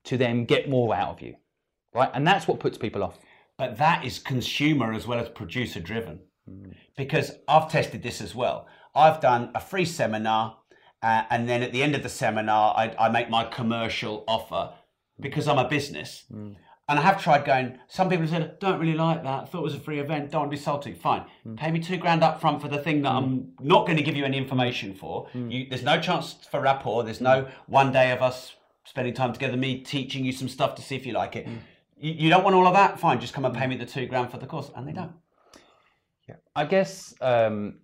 to 0.05 0.17
then 0.17 0.45
get 0.45 0.69
more 0.69 0.95
out 0.95 1.11
of 1.11 1.21
you, 1.23 1.35
right? 1.95 2.11
And 2.15 2.27
that's 2.27 2.49
what 2.49 2.61
puts 2.61 2.79
people 2.79 3.03
off. 3.03 3.19
But 3.59 3.77
that 3.79 4.05
is 4.05 4.19
consumer 4.19 4.93
as 4.93 5.07
well 5.07 5.19
as 5.19 5.29
producer 5.29 5.81
driven. 5.81 6.21
Mm. 6.49 6.75
Because 6.97 7.33
I've 7.47 7.71
tested 7.71 8.03
this 8.03 8.21
as 8.21 8.35
well. 8.35 8.67
I've 8.95 9.21
done 9.21 9.50
a 9.55 9.61
free 9.61 9.85
seminar, 9.85 10.56
uh, 11.03 11.23
and 11.31 11.49
then 11.49 11.62
at 11.62 11.73
the 11.73 11.83
end 11.83 11.95
of 11.95 12.03
the 12.03 12.09
seminar, 12.09 12.75
I, 12.77 12.95
I, 12.99 13.09
make 13.09 13.31
my 13.31 13.45
commercial 13.45 14.25
offer 14.27 14.73
because 15.21 15.47
I'm 15.47 15.59
a 15.59 15.69
business. 15.69 16.25
Mm. 16.33 16.56
And 16.89 16.99
I 16.99 17.03
have 17.03 17.23
tried 17.23 17.45
going, 17.45 17.79
some 17.87 18.09
people 18.09 18.27
have 18.27 18.31
said, 18.31 18.59
don't 18.61 18.81
really 18.81 18.95
like 18.95 19.23
that. 19.23 19.50
thought 19.50 19.59
it 19.59 19.62
was 19.62 19.75
a 19.75 19.81
free 19.81 20.00
event. 20.00 20.31
Don't 20.31 20.43
want 20.43 20.50
to 20.50 20.56
be 20.56 20.62
salty. 20.62 20.95
Fine. 20.95 21.27
Mm. 21.47 21.56
Pay 21.59 21.71
me 21.71 21.81
two 21.81 21.99
grand 21.99 22.25
up 22.25 22.41
front 22.41 22.62
for 22.62 22.69
the 22.69 22.79
thing 22.79 23.03
that 23.03 23.12
mm. 23.12 23.17
I'm 23.17 23.53
not 23.61 23.87
going 23.87 23.99
to 23.99 24.03
give 24.03 24.17
you 24.17 24.25
any 24.25 24.39
information 24.39 24.95
for. 24.95 25.29
Mm. 25.35 25.53
You, 25.53 25.67
there's 25.69 25.83
no 25.83 26.00
chance 26.00 26.37
for 26.50 26.61
rapport. 26.61 27.05
There's 27.05 27.21
no 27.21 27.43
mm. 27.43 27.50
one 27.67 27.93
day 27.93 28.11
of 28.11 28.23
us 28.23 28.55
spending 28.85 29.12
time 29.12 29.35
together, 29.35 29.55
me 29.55 29.81
teaching 29.81 30.25
you 30.25 30.33
some 30.33 30.49
stuff 30.49 30.75
to 30.77 30.83
see 30.83 30.97
if 30.97 31.05
you 31.05 31.12
like 31.12 31.37
it. 31.37 31.47
Mm. 31.47 31.59
You, 31.99 32.12
you, 32.12 32.31
don't 32.31 32.43
want 32.43 32.56
all 32.56 32.67
of 32.67 32.73
that? 32.73 32.99
Fine. 32.99 33.21
Just 33.21 33.35
come 33.35 33.45
and 33.45 33.55
pay 33.55 33.67
me 33.67 33.77
the 33.77 33.85
two 33.85 34.06
grand 34.06 34.31
for 34.31 34.39
the 34.39 34.47
course. 34.47 34.71
And 34.75 34.89
they 34.89 34.93
don't. 34.93 35.12
I 36.59 36.65
guess 36.65 37.15
um, 37.21 37.75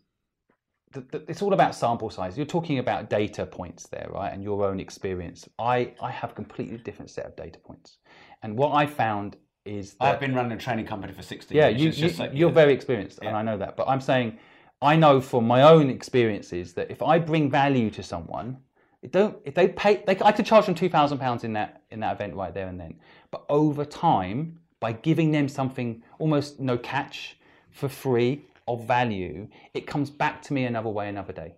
it's 1.29 1.43
all 1.43 1.53
about 1.53 1.77
sample 1.77 2.11
size. 2.11 2.37
You're 2.37 2.45
talking 2.45 2.81
about 2.81 3.09
data 3.09 3.47
points 3.47 3.87
there, 3.87 4.09
right? 4.13 4.33
And 4.33 4.43
your 4.43 4.67
own 4.67 4.81
experience. 4.81 5.49
I, 5.61 5.93
I 6.03 6.11
have 6.11 6.33
a 6.33 6.35
completely 6.35 6.79
different 6.79 7.13
set 7.13 7.25
of 7.25 7.37
data 7.37 7.61
points. 7.61 7.99
And 8.43 8.57
what 8.57 8.75
I 8.75 8.87
found 8.87 9.37
is 9.65 9.95
that, 9.95 10.15
I've 10.15 10.21
been 10.21 10.35
running 10.35 10.51
a 10.51 10.57
training 10.57 10.87
company 10.87 11.13
for 11.13 11.23
16 11.23 11.57
yeah, 11.57 11.69
years. 11.69 12.01
You, 12.01 12.09
you, 12.09 12.17
like, 12.17 12.31
you're 12.35 12.51
very 12.51 12.73
experienced, 12.73 13.21
yeah. 13.23 13.29
and 13.29 13.37
I 13.37 13.43
know 13.43 13.57
that. 13.59 13.77
But 13.77 13.87
I'm 13.87 14.01
saying, 14.01 14.39
I 14.83 14.97
know 14.97 15.21
from 15.21 15.47
my 15.47 15.63
own 15.63 15.89
experiences 15.89 16.73
that 16.73 16.91
if 16.91 17.01
I 17.01 17.21
bring 17.21 17.49
value 17.49 17.91
to 17.91 18.03
someone, 18.03 18.59
it 19.03 19.13
don't 19.13 19.39
if 19.45 19.55
they 19.55 19.69
pay, 19.69 20.03
they, 20.05 20.19
I 20.21 20.33
could 20.33 20.47
charge 20.47 20.67
them 20.67 20.75
two 20.75 20.89
thousand 20.89 21.19
pounds 21.19 21.45
in 21.45 21.53
that 21.53 21.83
in 21.91 22.01
that 22.01 22.15
event 22.17 22.35
right 22.35 22.53
there 22.53 22.67
and 22.67 22.81
then. 22.81 22.95
But 23.31 23.45
over 23.49 23.85
time, 23.85 24.59
by 24.81 24.93
giving 24.93 25.31
them 25.31 25.47
something 25.49 26.03
almost 26.19 26.59
no 26.59 26.77
catch 26.77 27.39
for 27.71 27.89
free, 27.89 28.47
of 28.67 28.87
value, 28.87 29.49
it 29.75 29.87
comes 29.87 30.11
back 30.11 30.43
to 30.43 30.53
me 30.53 30.65
another 30.65 30.89
way, 30.89 31.09
another 31.09 31.33
day. 31.33 31.55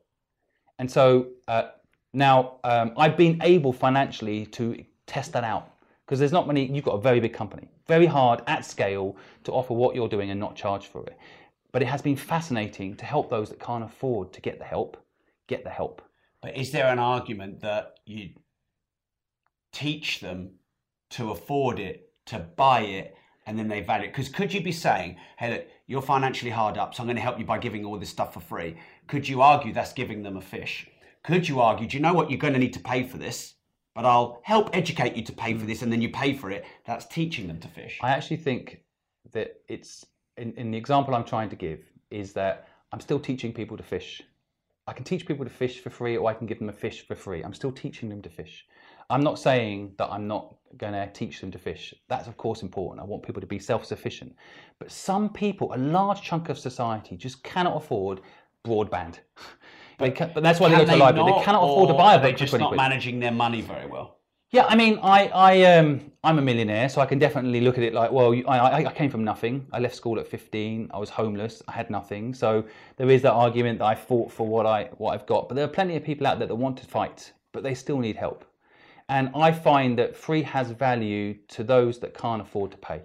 And 0.79 0.91
so 0.91 1.29
uh, 1.49 1.69
now 2.13 2.59
um, 2.65 2.93
I've 2.97 3.17
been 3.17 3.41
able 3.43 3.73
financially 3.73 4.47
to 4.47 4.85
test 5.07 5.33
that 5.33 5.45
out 5.45 5.73
because 6.05 6.19
there's 6.19 6.33
not 6.33 6.47
many, 6.47 6.67
you've 6.67 6.85
got 6.85 6.95
a 6.95 7.01
very 7.01 7.21
big 7.21 7.33
company, 7.33 7.69
very 7.87 8.07
hard 8.07 8.43
at 8.47 8.65
scale 8.65 9.17
to 9.45 9.53
offer 9.53 9.75
what 9.75 9.95
you're 9.95 10.09
doing 10.09 10.31
and 10.31 10.39
not 10.39 10.55
charge 10.55 10.87
for 10.87 11.05
it. 11.07 11.19
But 11.73 11.83
it 11.83 11.87
has 11.87 12.01
been 12.01 12.17
fascinating 12.17 12.97
to 12.97 13.05
help 13.05 13.29
those 13.29 13.49
that 13.51 13.61
can't 13.61 13.85
afford 13.85 14.33
to 14.33 14.41
get 14.41 14.59
the 14.59 14.65
help, 14.65 14.97
get 15.47 15.65
the 15.65 15.71
help. 15.71 16.03
But 16.43 16.57
is 16.57 16.71
there 16.71 16.87
an 16.87 16.99
argument 16.99 17.61
that 17.61 17.99
you 18.05 18.31
teach 19.73 20.21
them 20.21 20.53
to 21.11 21.33
afford 21.33 21.79
it, 21.79 22.13
to 22.27 22.39
buy 22.39 22.81
it, 22.81 23.17
and 23.47 23.59
then 23.59 23.69
they 23.69 23.81
value 23.81 24.07
it? 24.07 24.13
Because 24.13 24.29
could 24.29 24.53
you 24.53 24.61
be 24.61 24.73
saying, 24.73 25.17
hey, 25.39 25.51
look, 25.51 25.67
you're 25.87 26.03
financially 26.03 26.51
hard 26.51 26.77
up, 26.77 26.95
so 26.95 27.03
I'm 27.03 27.07
going 27.07 27.17
to 27.17 27.23
help 27.23 27.39
you 27.39 27.45
by 27.45 27.59
giving 27.59 27.85
all 27.85 27.99
this 27.99 28.11
stuff 28.11 28.35
for 28.35 28.41
free. 28.41 28.77
Could 29.07 29.29
you 29.29 29.41
argue 29.41 29.73
that's 29.73 29.93
giving 29.93 30.23
them 30.23 30.37
a 30.37 30.41
fish? 30.41 30.89
Could 31.23 31.49
you 31.49 31.61
argue, 31.61 31.87
do 31.87 31.97
you 31.97 32.03
know 32.03 32.13
what? 32.13 32.31
You're 32.31 32.39
going 32.39 32.55
to 32.55 32.59
need 32.59 32.73
to 32.75 32.81
pay 32.81 33.05
for 33.05 33.19
this, 33.19 33.55
but 33.95 34.05
I'll 34.05 34.41
help 34.43 34.71
educate 34.77 35.17
you 35.17 35.23
to 35.23 35.33
pay 35.33 35.55
for 35.55 35.65
this, 35.65 35.83
and 35.83 35.93
then 35.93 36.03
you 36.03 36.11
pay 36.11 36.35
for 36.35 36.51
it. 36.51 36.65
That's 36.87 37.07
teaching 37.07 37.47
them 37.47 37.61
to 37.61 37.69
fish. 37.69 37.99
I 38.03 38.11
actually 38.11 38.39
think 38.39 38.83
that 39.33 39.61
it's, 39.69 40.05
in, 40.37 40.53
in 40.55 40.71
the 40.71 40.79
example 40.79 41.15
I'm 41.15 41.25
trying 41.25 41.51
to 41.51 41.57
give, 41.57 41.81
is 42.11 42.33
that 42.33 42.69
I'm 42.93 43.01
still 43.01 43.21
teaching 43.21 43.53
people 43.53 43.77
to 43.77 43.83
fish. 43.83 44.23
I 44.89 44.93
can 44.93 45.05
teach 45.05 45.27
people 45.27 45.45
to 45.45 45.51
fish 45.51 45.81
for 45.81 45.91
free, 45.91 46.17
or 46.17 46.29
I 46.29 46.35
can 46.35 46.47
give 46.47 46.59
them 46.59 46.69
a 46.69 46.73
fish 46.73 47.07
for 47.07 47.15
free. 47.15 47.43
I'm 47.43 47.55
still 47.55 47.73
teaching 47.73 48.09
them 48.09 48.23
to 48.23 48.29
fish. 48.29 48.65
I'm 49.11 49.23
not 49.23 49.39
saying 49.39 49.93
that 49.99 50.11
I'm 50.11 50.27
not 50.27 50.55
going 50.79 50.93
to 50.93 51.07
teach 51.13 51.41
them 51.41 51.51
to 51.53 51.59
fish. 51.59 51.95
That's 52.09 52.29
of 52.29 52.37
course 52.37 52.63
important. 52.63 53.01
I 53.01 53.05
want 53.05 53.23
people 53.23 53.41
to 53.41 53.47
be 53.47 53.59
self-sufficient. 53.59 54.35
But 54.79 54.91
some 54.91 55.29
people, 55.29 55.73
a 55.75 55.79
large 55.79 56.23
chunk 56.23 56.49
of 56.49 56.59
society, 56.59 57.17
just 57.17 57.43
cannot 57.43 57.77
afford 57.77 58.21
broadband. 58.65 59.19
But, 59.99 60.15
can, 60.15 60.31
but 60.35 60.43
that's 60.43 60.61
why 60.61 60.69
they 60.69 60.75
go 60.77 60.85
to 60.85 60.91
the 60.91 60.97
library. 60.99 61.31
not, 61.31 61.39
they 61.39 61.45
cannot 61.47 61.63
afford 61.63 61.89
to 61.89 61.95
buy 61.95 62.17
a 62.17 62.21
They're 62.21 62.33
just 62.33 62.51
20 62.51 62.63
not 62.63 62.69
quid. 62.69 62.77
managing 62.77 63.19
their 63.19 63.33
money 63.33 63.63
very 63.63 63.87
well. 63.87 64.19
Yeah, 64.51 64.67
I 64.67 64.77
mean, 64.77 64.99
I, 65.03 65.29
I, 65.29 65.63
um, 65.75 66.13
I'm 66.23 66.39
a 66.39 66.43
millionaire, 66.43 66.91
so 66.91 67.01
I 67.01 67.07
can 67.07 67.19
definitely 67.19 67.63
look 67.63 67.79
at 67.79 67.85
it 67.85 67.95
like, 67.95 68.13
well, 68.13 68.35
I, 68.47 68.59
I, 68.59 68.85
I 68.89 68.93
came 68.93 69.11
from 69.11 69.25
nothing. 69.25 69.67
I 69.73 69.79
left 69.79 69.97
school 69.97 70.21
at 70.21 70.27
15. 70.27 70.91
I 70.93 70.99
was 70.99 71.09
homeless. 71.09 71.63
I 71.67 71.73
had 71.73 71.89
nothing. 71.89 72.35
So 72.35 72.65
there 72.99 73.09
is 73.09 73.23
that 73.23 73.33
argument 73.33 73.79
that 73.79 73.87
I 73.87 73.95
fought 73.95 74.31
for 74.31 74.47
what 74.47 74.67
I, 74.67 74.91
what 74.99 75.15
I've 75.15 75.27
got. 75.27 75.49
But 75.49 75.55
there 75.55 75.65
are 75.65 75.69
plenty 75.69 75.97
of 75.97 76.05
people 76.05 76.27
out 76.27 76.39
there 76.39 76.47
that 76.47 76.55
want 76.55 76.77
to 76.77 76.85
fight, 76.85 77.33
but 77.53 77.63
they 77.63 77.75
still 77.75 77.99
need 77.99 78.17
help. 78.17 78.45
And 79.09 79.31
I 79.35 79.53
find 79.53 79.99
that 79.99 80.17
free 80.17 80.43
has 80.43 80.71
value 80.71 81.35
to 81.49 81.63
those 81.63 82.01
that 82.01 82.15
can't 82.15 82.43
afford 82.43 82.73
to 82.73 82.77
pay. 82.77 83.03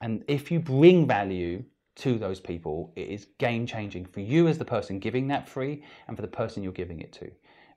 And 0.00 0.24
if 0.26 0.50
you 0.50 0.58
bring 0.58 1.06
value 1.06 1.64
to 1.96 2.18
those 2.18 2.40
people, 2.40 2.92
it 2.96 3.08
is 3.08 3.28
game 3.38 3.66
changing 3.66 4.06
for 4.06 4.20
you 4.20 4.48
as 4.48 4.58
the 4.58 4.64
person 4.64 4.98
giving 4.98 5.28
that 5.28 5.48
free 5.48 5.84
and 6.08 6.16
for 6.16 6.22
the 6.22 6.28
person 6.28 6.62
you're 6.62 6.72
giving 6.72 7.00
it 7.00 7.12
to. 7.12 7.30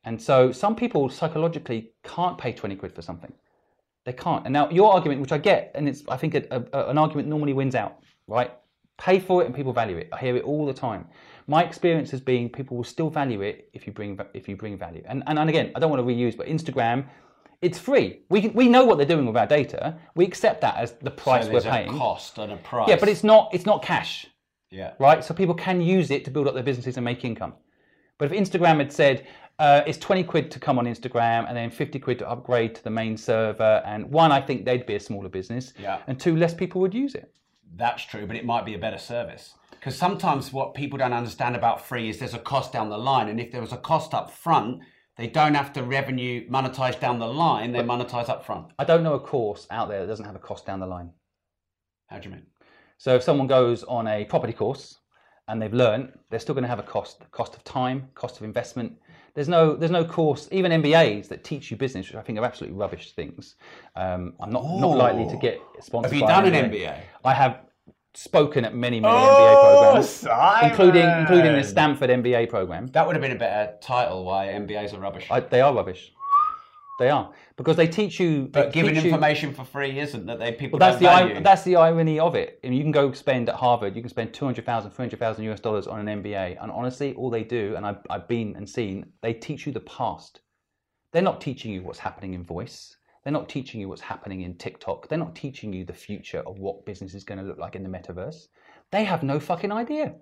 And 0.06 0.22
so 0.22 0.52
some 0.52 0.76
people 0.76 1.10
psychologically 1.10 1.92
can't 2.04 2.38
pay 2.38 2.54
20 2.54 2.76
quid 2.76 2.94
for 2.94 3.02
something. 3.02 3.34
They 4.06 4.14
can't. 4.14 4.46
And 4.46 4.54
now 4.54 4.70
your 4.70 4.92
argument, 4.94 5.22
which 5.22 5.32
I 5.32 5.38
get, 5.38 5.72
and 5.76 5.88
it's 5.88 6.04
I 6.10 6.18
think 6.18 6.36
a, 6.36 6.66
a, 6.74 6.90
an 6.90 6.98
argument 6.98 7.28
normally 7.30 7.54
wins 7.54 7.76
out, 7.76 8.00
right? 8.28 8.52
Pay 8.98 9.20
for 9.20 9.42
it 9.42 9.46
and 9.46 9.56
people 9.56 9.74
value 9.74 9.98
it. 9.98 10.10
I 10.12 10.20
hear 10.20 10.36
it 10.36 10.44
all 10.44 10.66
the 10.66 10.74
time. 10.74 11.08
My 11.48 11.64
experience 11.64 12.12
has 12.12 12.22
been 12.22 12.50
people 12.50 12.78
will 12.78 12.84
still 12.84 13.10
value 13.10 13.42
it 13.42 13.70
if 13.74 13.88
you 13.88 13.94
bring 13.94 14.20
if 14.34 14.48
you 14.50 14.56
bring 14.58 14.78
value. 14.78 15.04
And 15.06 15.24
and, 15.28 15.40
and 15.40 15.50
again, 15.50 15.72
I 15.76 15.80
don't 15.80 15.90
want 15.90 16.06
to 16.06 16.14
reuse, 16.14 16.36
but 16.36 16.48
Instagram, 16.48 17.06
it's 17.64 17.80
free. 17.80 18.22
We 18.30 18.42
can, 18.42 18.54
we 18.54 18.68
know 18.68 18.86
what 18.86 18.98
they're 18.98 19.08
doing 19.08 19.26
with 19.26 19.38
our 19.38 19.48
data. 19.48 19.98
We 20.16 20.26
accept 20.26 20.62
that 20.62 20.76
as 20.78 20.92
the 21.02 21.12
price 21.12 21.46
so 21.46 21.52
we're 21.54 21.62
paying. 21.62 21.90
a 21.90 21.98
cost 21.98 22.38
and 22.38 22.52
a 22.52 22.58
price. 22.58 22.90
Yeah, 22.90 22.98
but 22.98 23.10
it's 23.10 23.24
not 23.24 23.50
it's 23.54 23.66
not 23.66 23.82
cash 23.82 24.28
yeah. 24.74 24.94
right? 25.00 25.24
So 25.24 25.34
people 25.34 25.56
can 25.56 25.80
use 25.80 26.12
it 26.12 26.26
to 26.26 26.32
build 26.32 26.48
up 26.48 26.56
their 26.56 26.64
businesses 26.64 26.98
and 26.98 27.06
make 27.06 27.24
income. 27.24 27.54
But 28.18 28.32
if 28.32 28.38
Instagram 28.38 28.78
had 28.78 28.92
said 28.92 29.28
uh, 29.60 29.82
it's 29.86 29.98
20 30.00 30.24
quid 30.24 30.52
to 30.52 30.60
come 30.60 30.80
on 30.80 30.86
Instagram 30.86 31.48
and 31.48 31.56
then 31.56 31.70
50 31.70 32.00
quid 32.00 32.20
to 32.20 32.30
upgrade 32.30 32.76
to 32.76 32.84
the 32.84 32.90
main 32.90 33.16
server, 33.16 33.82
and 33.86 34.10
one, 34.10 34.32
I 34.32 34.42
think 34.42 34.66
they'd 34.66 34.86
be 34.86 34.96
a 34.96 35.00
smaller 35.00 35.30
business, 35.30 35.74
Yeah. 35.80 36.00
and 36.08 36.20
two, 36.20 36.36
less 36.36 36.54
people 36.54 36.82
would 36.82 36.94
use 36.94 37.16
it. 37.16 37.32
That's 37.76 38.04
true, 38.04 38.26
but 38.26 38.36
it 38.36 38.46
might 38.46 38.66
be 38.66 38.74
a 38.74 38.80
better 38.80 38.98
service. 38.98 39.54
Because 39.72 39.96
sometimes 39.96 40.54
what 40.54 40.74
people 40.74 40.98
don't 40.98 41.14
understand 41.14 41.56
about 41.56 41.86
free 41.86 42.10
is 42.10 42.18
there's 42.18 42.34
a 42.34 42.40
cost 42.40 42.72
down 42.72 42.90
the 42.90 42.98
line, 42.98 43.30
and 43.30 43.40
if 43.40 43.52
there 43.52 43.62
was 43.62 43.74
a 43.74 43.78
cost 43.78 44.14
up 44.14 44.32
front, 44.32 44.82
they 45.18 45.28
don't 45.28 45.54
have 45.54 45.72
to 45.74 45.84
revenue 45.84 46.50
monetize 46.50 47.00
down 47.00 47.20
the 47.20 47.28
line. 47.28 47.72
They 47.72 47.80
monetize 47.80 48.30
up 48.30 48.46
front. 48.46 48.68
I 48.80 48.84
don't 48.84 49.04
know 49.04 49.14
a 49.14 49.20
course 49.20 49.68
out 49.70 49.90
there 49.90 50.02
that 50.02 50.08
doesn't 50.08 50.26
have 50.26 50.36
a 50.36 50.40
cost 50.40 50.66
down 50.66 50.80
the 50.80 50.88
line. 50.88 51.12
How 52.08 52.20
do 52.20 52.30
you 52.30 52.36
mean? 52.36 52.46
So 52.98 53.16
if 53.16 53.24
someone 53.24 53.48
goes 53.48 53.84
on 53.84 54.08
a 54.08 54.26
property 54.26 54.54
course 54.54 54.98
and 55.48 55.62
they've 55.62 55.74
learned, 55.74 56.14
they're 56.30 56.40
still 56.40 56.56
going 56.56 56.64
to 56.64 56.70
have 56.70 56.80
a 56.80 56.84
cost, 56.84 57.24
cost 57.32 57.56
of 57.56 57.64
time, 57.64 58.08
cost 58.16 58.38
of 58.38 58.44
investment. 58.44 58.94
There's 59.36 59.50
no, 59.50 59.76
there's 59.76 59.92
no 59.92 60.06
course, 60.06 60.48
even 60.52 60.72
MBAs 60.72 61.28
that 61.28 61.44
teach 61.44 61.70
you 61.70 61.78
business, 61.78 62.08
which 62.08 62.16
I 62.16 62.22
think 62.22 62.40
are 62.40 62.46
absolutely 62.46 62.78
rubbish 62.78 63.14
things. 63.14 63.56
Um, 63.96 64.34
I'm 64.40 64.52
not, 64.52 64.64
not 64.64 64.98
likely 64.98 65.28
to 65.28 65.38
get 65.38 65.60
sponsored. 65.82 66.12
Have 66.12 66.22
you 66.22 66.28
done 66.28 66.46
an 66.46 66.72
MBA? 66.72 67.00
I 67.26 67.34
have 67.34 67.62
spoken 68.16 68.64
at 68.66 68.76
many, 68.76 69.00
many 69.00 69.14
Oh, 69.14 69.96
MBA 69.98 70.04
programs, 70.24 70.72
including 70.72 71.10
including 71.20 71.54
the 71.54 71.64
Stanford 71.64 72.10
MBA 72.10 72.50
program. 72.50 72.88
That 72.88 73.06
would 73.08 73.16
have 73.16 73.22
been 73.22 73.32
a 73.32 73.40
better 73.40 73.74
title. 73.82 74.26
Why 74.26 74.48
MBAs 74.48 74.94
are 74.94 75.00
rubbish. 75.00 75.28
I, 75.32 75.40
they 75.40 75.62
are 75.62 75.74
rubbish. 75.74 76.12
They 77.00 77.10
are 77.10 77.32
because 77.58 77.76
they 77.76 77.88
teach 77.88 78.20
you. 78.20 78.50
but 78.52 78.72
giving 78.72 78.94
teach 78.94 79.04
you- 79.06 79.10
information 79.10 79.52
for 79.54 79.66
free 79.66 79.98
isn't 80.00 80.28
that 80.28 80.38
they 80.38 80.52
people 80.52 80.78
Well, 80.78 80.92
that's 80.92 81.02
don't 81.02 81.12
the 81.12 81.18
value. 81.26 81.36
ir- 81.38 81.42
that's 81.42 81.64
the 81.64 81.76
irony 81.76 82.20
of 82.20 82.36
it. 82.36 82.60
I 82.64 82.68
mean, 82.68 82.78
you 82.78 82.84
can 82.84 82.92
go 82.92 83.12
spend 83.14 83.50
at 83.50 83.56
Harvard, 83.56 83.96
you 83.96 84.02
can 84.04 84.10
spend 84.10 84.32
200,000, 84.34 84.92
300,000 84.92 85.44
US 85.52 85.60
dollars 85.60 85.88
on 85.88 86.08
an 86.08 86.22
MBA, 86.22 86.58
and 86.62 86.72
honestly, 86.72 87.16
all 87.16 87.32
they 87.32 87.44
do, 87.44 87.74
and 87.76 87.84
I've, 87.86 87.98
I've 88.12 88.28
been 88.28 88.56
and 88.56 88.70
seen, 88.70 89.08
they 89.22 89.34
teach 89.34 89.66
you 89.66 89.74
the 89.74 89.80
past. 89.80 90.42
They're 91.12 91.24
not 91.24 91.42
teaching 91.42 91.72
you 91.74 91.82
what's 91.82 92.00
happening 92.00 92.36
in 92.36 92.44
voice. 92.44 92.96
They're 93.24 93.34
not 93.34 93.48
teaching 93.48 93.80
you 93.80 93.88
what's 93.88 94.02
happening 94.02 94.42
in 94.42 94.56
TikTok. 94.56 95.08
They're 95.08 95.18
not 95.18 95.36
teaching 95.36 95.72
you 95.72 95.86
the 95.86 95.94
future 95.94 96.40
of 96.40 96.60
what 96.60 96.86
business 96.86 97.14
is 97.14 97.24
going 97.24 97.40
to 97.40 97.46
look 97.46 97.58
like 97.58 97.76
in 97.76 97.84
the 97.84 97.90
metaverse. 97.90 98.48
They 98.92 99.06
have 99.06 99.24
no 99.24 99.40
fucking 99.40 99.72
idea. 99.72 100.16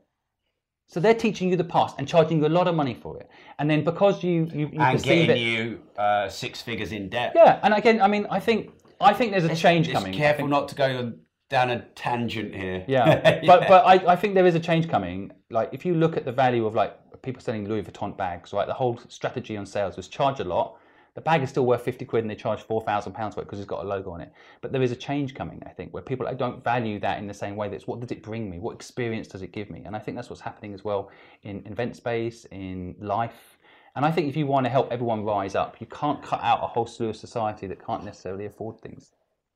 So 0.88 1.00
they're 1.00 1.16
teaching 1.16 1.50
you 1.50 1.56
the 1.56 1.64
past 1.64 1.96
and 1.98 2.08
charging 2.08 2.40
you 2.40 2.48
a 2.48 2.50
lot 2.50 2.68
of 2.68 2.76
money 2.76 2.94
for 2.94 3.18
it. 3.18 3.30
And 3.60 3.70
then 3.70 3.84
because 3.84 4.24
you 4.24 4.50
you, 4.54 4.70
you 4.74 4.80
and 4.80 5.02
getting 5.02 5.30
it, 5.30 5.38
you 5.38 5.82
uh, 5.98 6.28
six 6.28 6.62
figures 6.62 6.92
in 6.92 7.10
debt. 7.10 7.32
yeah. 7.34 7.60
And 7.64 7.74
again, 7.74 8.02
I 8.02 8.08
mean, 8.08 8.28
I 8.30 8.40
think 8.40 8.72
I 9.00 9.14
think 9.14 9.32
there's 9.32 9.46
a 9.46 9.56
change 9.56 9.88
Just 9.88 9.98
coming. 9.98 10.14
Careful 10.14 10.48
not 10.48 10.68
to 10.70 10.76
go 10.76 11.14
down 11.50 11.70
a 11.70 11.82
tangent 11.96 12.54
here. 12.54 12.84
Yeah, 12.88 13.40
but 13.46 13.68
but 13.68 13.86
I, 13.86 14.14
I 14.14 14.16
think 14.16 14.36
there 14.36 14.46
is 14.46 14.56
a 14.56 14.60
change 14.60 14.90
coming. 14.90 15.32
Like 15.50 15.70
if 15.72 15.86
you 15.86 15.96
look 15.96 16.18
at 16.18 16.26
the 16.26 16.32
value 16.32 16.66
of 16.66 16.76
like 16.76 16.98
people 17.22 17.42
selling 17.42 17.68
Louis 17.70 17.84
Vuitton 17.84 18.18
bags, 18.18 18.52
right? 18.52 18.68
The 18.68 18.74
whole 18.74 19.00
strategy 19.08 19.56
on 19.56 19.66
sales 19.66 19.96
was 19.96 20.08
charge 20.08 20.40
a 20.40 20.44
lot. 20.44 20.78
The 21.14 21.22
bag 21.22 21.44
is 21.44 21.50
still 21.50 21.66
worth 21.66 21.82
fifty 21.84 22.06
quid, 22.06 22.24
and 22.24 22.32
they 22.32 22.36
charge 22.36 22.62
four 22.62 22.82
thousand 22.82 23.14
pounds 23.14 23.36
for 23.36 23.42
it 23.42 23.46
because 23.46 23.60
it's 23.60 23.68
got 23.68 23.84
a 23.84 23.88
logo 23.88 24.12
on 24.12 24.22
it. 24.22 24.32
But 24.62 24.72
there 24.72 24.82
is 24.82 24.92
a 24.92 24.96
change 24.96 25.36
coming, 25.36 25.62
I 25.66 25.70
think, 25.70 25.94
where 25.94 26.02
people 26.04 26.26
don't 26.38 26.64
value 26.64 27.00
that 27.02 27.20
in 27.20 27.28
the 27.28 27.34
same 27.34 27.56
way. 27.58 27.68
That's 27.68 27.86
what 27.88 28.00
does 28.00 28.12
it 28.12 28.24
bring 28.24 28.50
me? 28.50 28.60
What 28.60 28.76
experience 28.76 29.28
does 29.28 29.42
it 29.42 29.52
give 29.52 29.70
me? 29.70 29.84
And 29.86 29.96
I 29.96 30.00
think 30.00 30.16
that's 30.16 30.30
what's 30.30 30.42
happening 30.42 30.74
as 30.74 30.84
well 30.86 31.10
in 31.44 31.66
event 31.68 31.96
space, 31.98 32.46
in 32.46 32.96
life. 33.00 33.58
And 33.96 34.06
I 34.06 34.12
think 34.12 34.30
if 34.30 34.38
you 34.38 34.48
want 34.48 34.66
to 34.66 34.70
help 34.70 34.90
everyone 34.90 35.26
rise 35.26 35.54
up, 35.54 35.76
you 35.82 35.88
can't 35.88 36.24
cut 36.24 36.40
out 36.42 36.64
a 36.64 36.68
whole 36.68 36.86
slew 36.88 37.10
of 37.10 37.18
society 37.18 37.68
that 37.68 37.86
can't 37.86 38.06
necessarily 38.06 38.46
afford 38.46 38.80
things. 38.80 39.12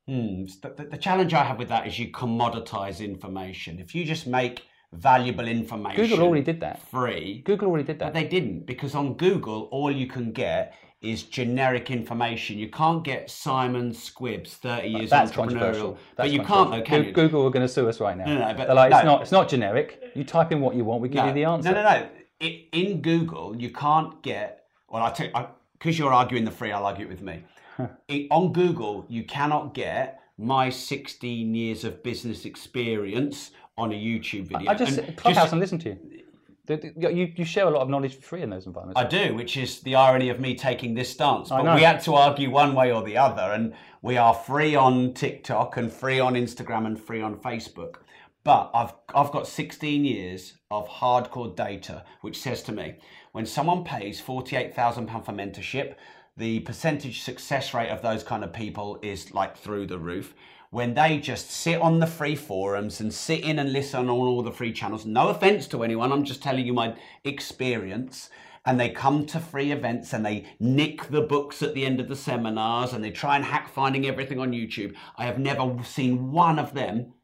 Hmm. 0.06 0.44
The, 0.62 0.74
the- 0.76 0.88
the 0.90 0.98
challenge 0.98 1.32
I 1.32 1.42
have 1.42 1.58
with 1.58 1.68
that 1.70 1.86
is 1.86 1.98
you 1.98 2.12
commoditize 2.12 3.00
information. 3.00 3.78
If 3.80 3.94
you 3.94 4.04
just 4.04 4.26
make 4.26 4.64
valuable 4.92 5.48
information 5.48 6.02
Google 6.06 6.24
already 6.26 6.44
did 6.44 6.60
that. 6.60 6.80
free, 6.90 7.42
Google 7.46 7.68
already 7.68 7.84
did 7.84 7.98
that. 7.98 8.12
but 8.12 8.14
they 8.14 8.28
didn't 8.28 8.66
because 8.66 8.94
on 8.94 9.14
Google 9.14 9.62
all 9.72 9.90
you 9.90 10.06
can 10.06 10.32
get 10.32 10.74
is 11.02 11.22
generic 11.24 11.90
information. 11.90 12.58
You 12.58 12.68
can't 12.70 13.04
get 13.04 13.30
Simon 13.30 13.90
Squibb's 13.92 14.54
30 14.54 14.88
years 14.88 15.10
That's 15.10 15.30
entrepreneurial. 15.32 15.36
controversial. 15.36 15.98
but 16.16 16.30
you 16.30 16.42
can't 16.42 16.70
though, 16.70 16.82
can 16.82 17.04
you? 17.04 17.12
Google 17.12 17.46
are 17.46 17.50
going 17.50 17.66
to 17.66 17.72
sue 17.72 17.88
us 17.88 18.00
right 18.00 18.16
now. 18.16 18.24
No, 18.26 18.38
no, 18.38 18.54
but- 18.54 18.74
like, 18.74 18.92
it's 18.92 19.04
not, 19.04 19.22
it's 19.22 19.32
not 19.32 19.48
generic. 19.48 20.02
You 20.14 20.24
type 20.24 20.52
in 20.52 20.60
what 20.60 20.74
you 20.74 20.84
want, 20.84 21.02
we 21.02 21.08
give 21.08 21.24
you 21.26 21.32
the 21.32 21.44
answer. 21.44 21.70
No, 21.70 21.74
no, 21.74 21.82
no. 21.82 22.08
I 22.38 22.66
in 22.72 23.00
Google, 23.00 23.56
you 23.56 23.70
can't 23.70 24.22
get. 24.22 24.64
Well, 24.88 25.02
I 25.02 25.10
take 25.10 25.32
because 25.72 25.98
you're 25.98 26.12
arguing 26.12 26.44
the 26.44 26.50
free. 26.50 26.70
I'll 26.72 26.84
argue 26.86 27.06
it 27.06 27.08
with 27.08 27.22
me. 27.22 27.44
I- 27.78 28.28
on 28.30 28.52
Google, 28.52 29.06
you 29.08 29.24
cannot 29.24 29.74
get 29.74 30.20
my 30.38 30.68
16 30.68 31.54
years 31.54 31.84
of 31.84 32.02
business 32.02 32.44
experience 32.44 33.52
on 33.78 33.90
a 33.92 33.94
YouTube 33.94 34.48
video. 34.48 34.70
I 34.70 34.74
just 34.74 34.98
And 34.98 35.16
clubhouse 35.16 35.52
and 35.52 35.60
listen 35.60 35.78
to 35.80 35.90
you. 35.90 36.22
You, 36.68 37.32
you 37.34 37.44
share 37.44 37.66
a 37.66 37.70
lot 37.70 37.82
of 37.82 37.88
knowledge 37.88 38.16
for 38.16 38.22
free 38.22 38.42
in 38.42 38.50
those 38.50 38.66
environments. 38.66 39.00
I 39.00 39.04
do, 39.04 39.34
which 39.34 39.56
is 39.56 39.80
the 39.80 39.94
irony 39.94 40.28
of 40.30 40.40
me 40.40 40.54
taking 40.54 40.94
this 40.94 41.10
stance. 41.10 41.48
But 41.48 41.74
we 41.74 41.82
had 41.82 42.00
to 42.02 42.14
argue 42.14 42.50
one 42.50 42.74
way 42.74 42.92
or 42.92 43.02
the 43.02 43.16
other, 43.16 43.52
and 43.52 43.74
we 44.02 44.16
are 44.16 44.34
free 44.34 44.74
on 44.74 45.14
TikTok 45.14 45.76
and 45.76 45.92
free 45.92 46.20
on 46.20 46.34
Instagram 46.34 46.86
and 46.86 47.00
free 47.00 47.22
on 47.22 47.36
Facebook. 47.36 47.96
But 48.44 48.70
I've 48.74 48.92
I've 49.14 49.32
got 49.32 49.48
16 49.48 50.04
years 50.04 50.54
of 50.70 50.88
hardcore 50.88 51.54
data, 51.54 52.04
which 52.20 52.38
says 52.38 52.62
to 52.64 52.72
me, 52.72 52.96
when 53.32 53.46
someone 53.46 53.84
pays 53.84 54.20
48,000 54.20 55.06
pound 55.06 55.26
for 55.26 55.32
mentorship, 55.32 55.96
the 56.36 56.60
percentage 56.60 57.22
success 57.22 57.74
rate 57.74 57.88
of 57.88 58.02
those 58.02 58.22
kind 58.22 58.44
of 58.44 58.52
people 58.52 58.98
is 59.02 59.32
like 59.32 59.56
through 59.56 59.86
the 59.86 59.98
roof. 59.98 60.34
When 60.70 60.94
they 60.94 61.18
just 61.18 61.50
sit 61.50 61.80
on 61.80 62.00
the 62.00 62.06
free 62.06 62.34
forums 62.34 63.00
and 63.00 63.12
sit 63.14 63.44
in 63.44 63.58
and 63.58 63.72
listen 63.72 64.00
on 64.00 64.10
all 64.10 64.42
the 64.42 64.50
free 64.50 64.72
channels, 64.72 65.06
no 65.06 65.28
offense 65.28 65.66
to 65.68 65.84
anyone, 65.84 66.12
I'm 66.12 66.24
just 66.24 66.42
telling 66.42 66.66
you 66.66 66.72
my 66.72 66.94
experience 67.24 68.30
and 68.64 68.80
they 68.80 68.88
come 68.88 69.24
to 69.26 69.38
free 69.38 69.70
events 69.70 70.12
and 70.12 70.26
they 70.26 70.44
nick 70.58 71.08
the 71.08 71.22
books 71.22 71.62
at 71.62 71.72
the 71.72 71.86
end 71.86 72.00
of 72.00 72.08
the 72.08 72.16
seminars 72.16 72.92
and 72.92 73.02
they 73.02 73.12
try 73.12 73.36
and 73.36 73.44
hack 73.44 73.68
finding 73.68 74.06
everything 74.06 74.40
on 74.40 74.50
YouTube. 74.50 74.94
I 75.16 75.24
have 75.24 75.38
never 75.38 75.76
seen 75.84 76.32
one 76.32 76.58
of 76.58 76.74
them 76.74 77.14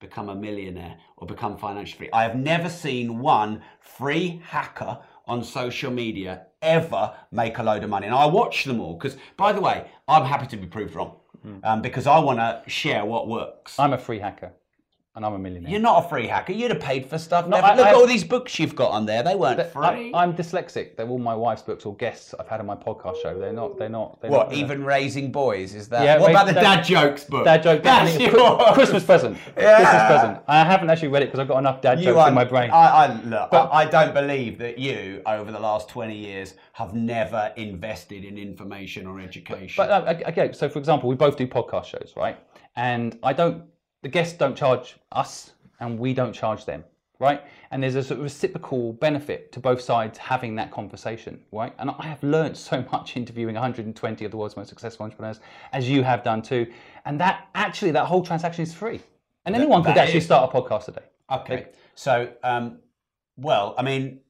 become 0.00 0.30
a 0.30 0.34
millionaire 0.34 0.96
or 1.18 1.26
become 1.26 1.58
financially 1.58 1.98
free. 1.98 2.10
I 2.12 2.22
have 2.22 2.34
never 2.34 2.70
seen 2.70 3.18
one 3.18 3.62
free 3.80 4.40
hacker 4.46 4.98
on 5.26 5.44
social 5.44 5.90
media 5.90 6.46
ever 6.62 7.14
make 7.30 7.58
a 7.58 7.62
load 7.62 7.84
of 7.84 7.90
money. 7.90 8.06
And 8.06 8.14
I 8.14 8.26
watch 8.26 8.64
them 8.64 8.80
all 8.80 8.94
because, 8.94 9.16
by 9.36 9.52
the 9.52 9.60
way, 9.60 9.90
I'm 10.08 10.24
happy 10.24 10.46
to 10.46 10.56
be 10.56 10.66
proved 10.66 10.94
wrong 10.94 11.16
um, 11.64 11.82
because 11.82 12.06
I 12.06 12.18
want 12.18 12.38
to 12.38 12.62
share 12.68 13.04
what 13.04 13.28
works. 13.28 13.78
I'm 13.78 13.92
a 13.92 13.98
free 13.98 14.18
hacker. 14.18 14.52
And 15.16 15.24
I'm 15.24 15.32
a 15.32 15.38
millionaire. 15.38 15.70
You're 15.70 15.80
not 15.80 16.04
a 16.04 16.08
free 16.08 16.26
hacker. 16.26 16.52
You'd 16.52 16.70
have 16.70 16.80
paid 16.80 17.06
for 17.06 17.16
stuff. 17.16 17.48
No, 17.48 17.56
I- 17.56 17.74
Look 17.74 17.86
I- 17.86 17.88
at 17.88 17.94
all 17.94 18.06
these 18.06 18.22
books 18.22 18.58
you've 18.58 18.76
got 18.76 18.90
on 18.90 19.06
there. 19.06 19.22
They 19.22 19.34
weren't 19.34 19.58
I, 19.58 19.64
free. 19.64 20.12
I'm 20.14 20.34
dyslexic. 20.34 20.94
They're 20.94 21.08
all 21.08 21.18
my 21.18 21.34
wife's 21.34 21.62
books 21.62 21.86
or 21.86 21.96
guests 21.96 22.34
I've 22.38 22.46
had 22.46 22.60
on 22.60 22.66
my 22.66 22.76
podcast 22.76 23.22
show. 23.22 23.38
They're 23.38 23.52
not. 23.54 23.78
They're 23.78 23.88
not. 23.88 24.20
They're 24.20 24.30
what, 24.30 24.50
not, 24.50 24.56
even 24.58 24.84
raising 24.84 25.32
boys? 25.32 25.74
Is 25.74 25.88
that? 25.88 26.04
Yeah, 26.04 26.18
what 26.18 26.30
about 26.30 26.46
the 26.46 26.52
dad 26.52 26.82
jokes 26.82 27.24
book? 27.24 27.44
Dad 27.46 27.62
joke. 27.62 27.82
That's 27.82 28.18
yours. 28.20 28.74
Christmas 28.74 29.04
present. 29.04 29.38
Yeah. 29.56 29.76
Christmas 29.78 30.02
present. 30.06 30.38
I 30.48 30.64
haven't 30.64 30.90
actually 30.90 31.08
read 31.08 31.22
it 31.22 31.26
because 31.26 31.40
I've 31.40 31.48
got 31.48 31.58
enough 31.58 31.80
dad 31.80 31.98
You 31.98 32.06
jokes 32.06 32.18
are- 32.18 32.28
in 32.28 32.34
my 32.34 32.44
brain. 32.44 32.70
I, 32.70 32.86
I, 33.06 33.22
look, 33.22 33.50
But- 33.50 33.70
I, 33.72 33.82
I 33.82 33.84
don't 33.86 34.12
believe 34.12 34.58
that 34.58 34.78
you, 34.78 35.22
over 35.24 35.50
the 35.50 35.58
last 35.58 35.88
20 35.88 36.14
years, 36.14 36.54
have 36.74 36.92
never 36.94 37.52
invested 37.56 38.22
in 38.22 38.36
information 38.36 39.06
or 39.06 39.18
education. 39.18 39.74
But 39.78 39.90
uh, 39.90 40.28
okay, 40.30 40.52
so 40.52 40.68
for 40.68 40.78
example, 40.78 41.08
we 41.08 41.14
both 41.16 41.38
do 41.38 41.46
podcast 41.46 41.86
shows, 41.86 42.12
right? 42.16 42.38
And 42.76 43.18
I 43.22 43.32
don't, 43.32 43.62
the 44.06 44.12
guests 44.12 44.38
don't 44.38 44.56
charge 44.56 44.98
us, 45.10 45.50
and 45.80 45.98
we 45.98 46.14
don't 46.14 46.32
charge 46.32 46.64
them, 46.64 46.84
right? 47.18 47.42
And 47.72 47.82
there's 47.82 47.96
a 47.96 48.04
sort 48.04 48.18
of 48.18 48.22
reciprocal 48.22 48.92
benefit 48.92 49.50
to 49.50 49.58
both 49.58 49.80
sides 49.80 50.16
having 50.16 50.54
that 50.54 50.70
conversation, 50.70 51.40
right? 51.50 51.74
And 51.80 51.90
I 51.90 52.06
have 52.06 52.22
learned 52.22 52.56
so 52.56 52.84
much 52.92 53.16
interviewing 53.16 53.56
120 53.56 54.24
of 54.24 54.30
the 54.30 54.36
world's 54.36 54.56
most 54.56 54.68
successful 54.68 55.02
entrepreneurs, 55.02 55.40
as 55.72 55.90
you 55.90 56.04
have 56.04 56.22
done 56.22 56.40
too. 56.40 56.72
And 57.04 57.18
that 57.18 57.48
actually, 57.56 57.90
that 57.90 58.06
whole 58.06 58.22
transaction 58.22 58.62
is 58.62 58.72
free, 58.72 59.00
and 59.44 59.56
anyone 59.56 59.82
could 59.82 59.98
actually 59.98 60.18
is- 60.18 60.24
start 60.26 60.54
a 60.54 60.56
podcast 60.56 60.84
today. 60.84 61.06
okay. 61.28 61.66
So, 61.96 62.28
um, 62.44 62.78
well, 63.36 63.74
I 63.76 63.82
mean, 63.82 64.20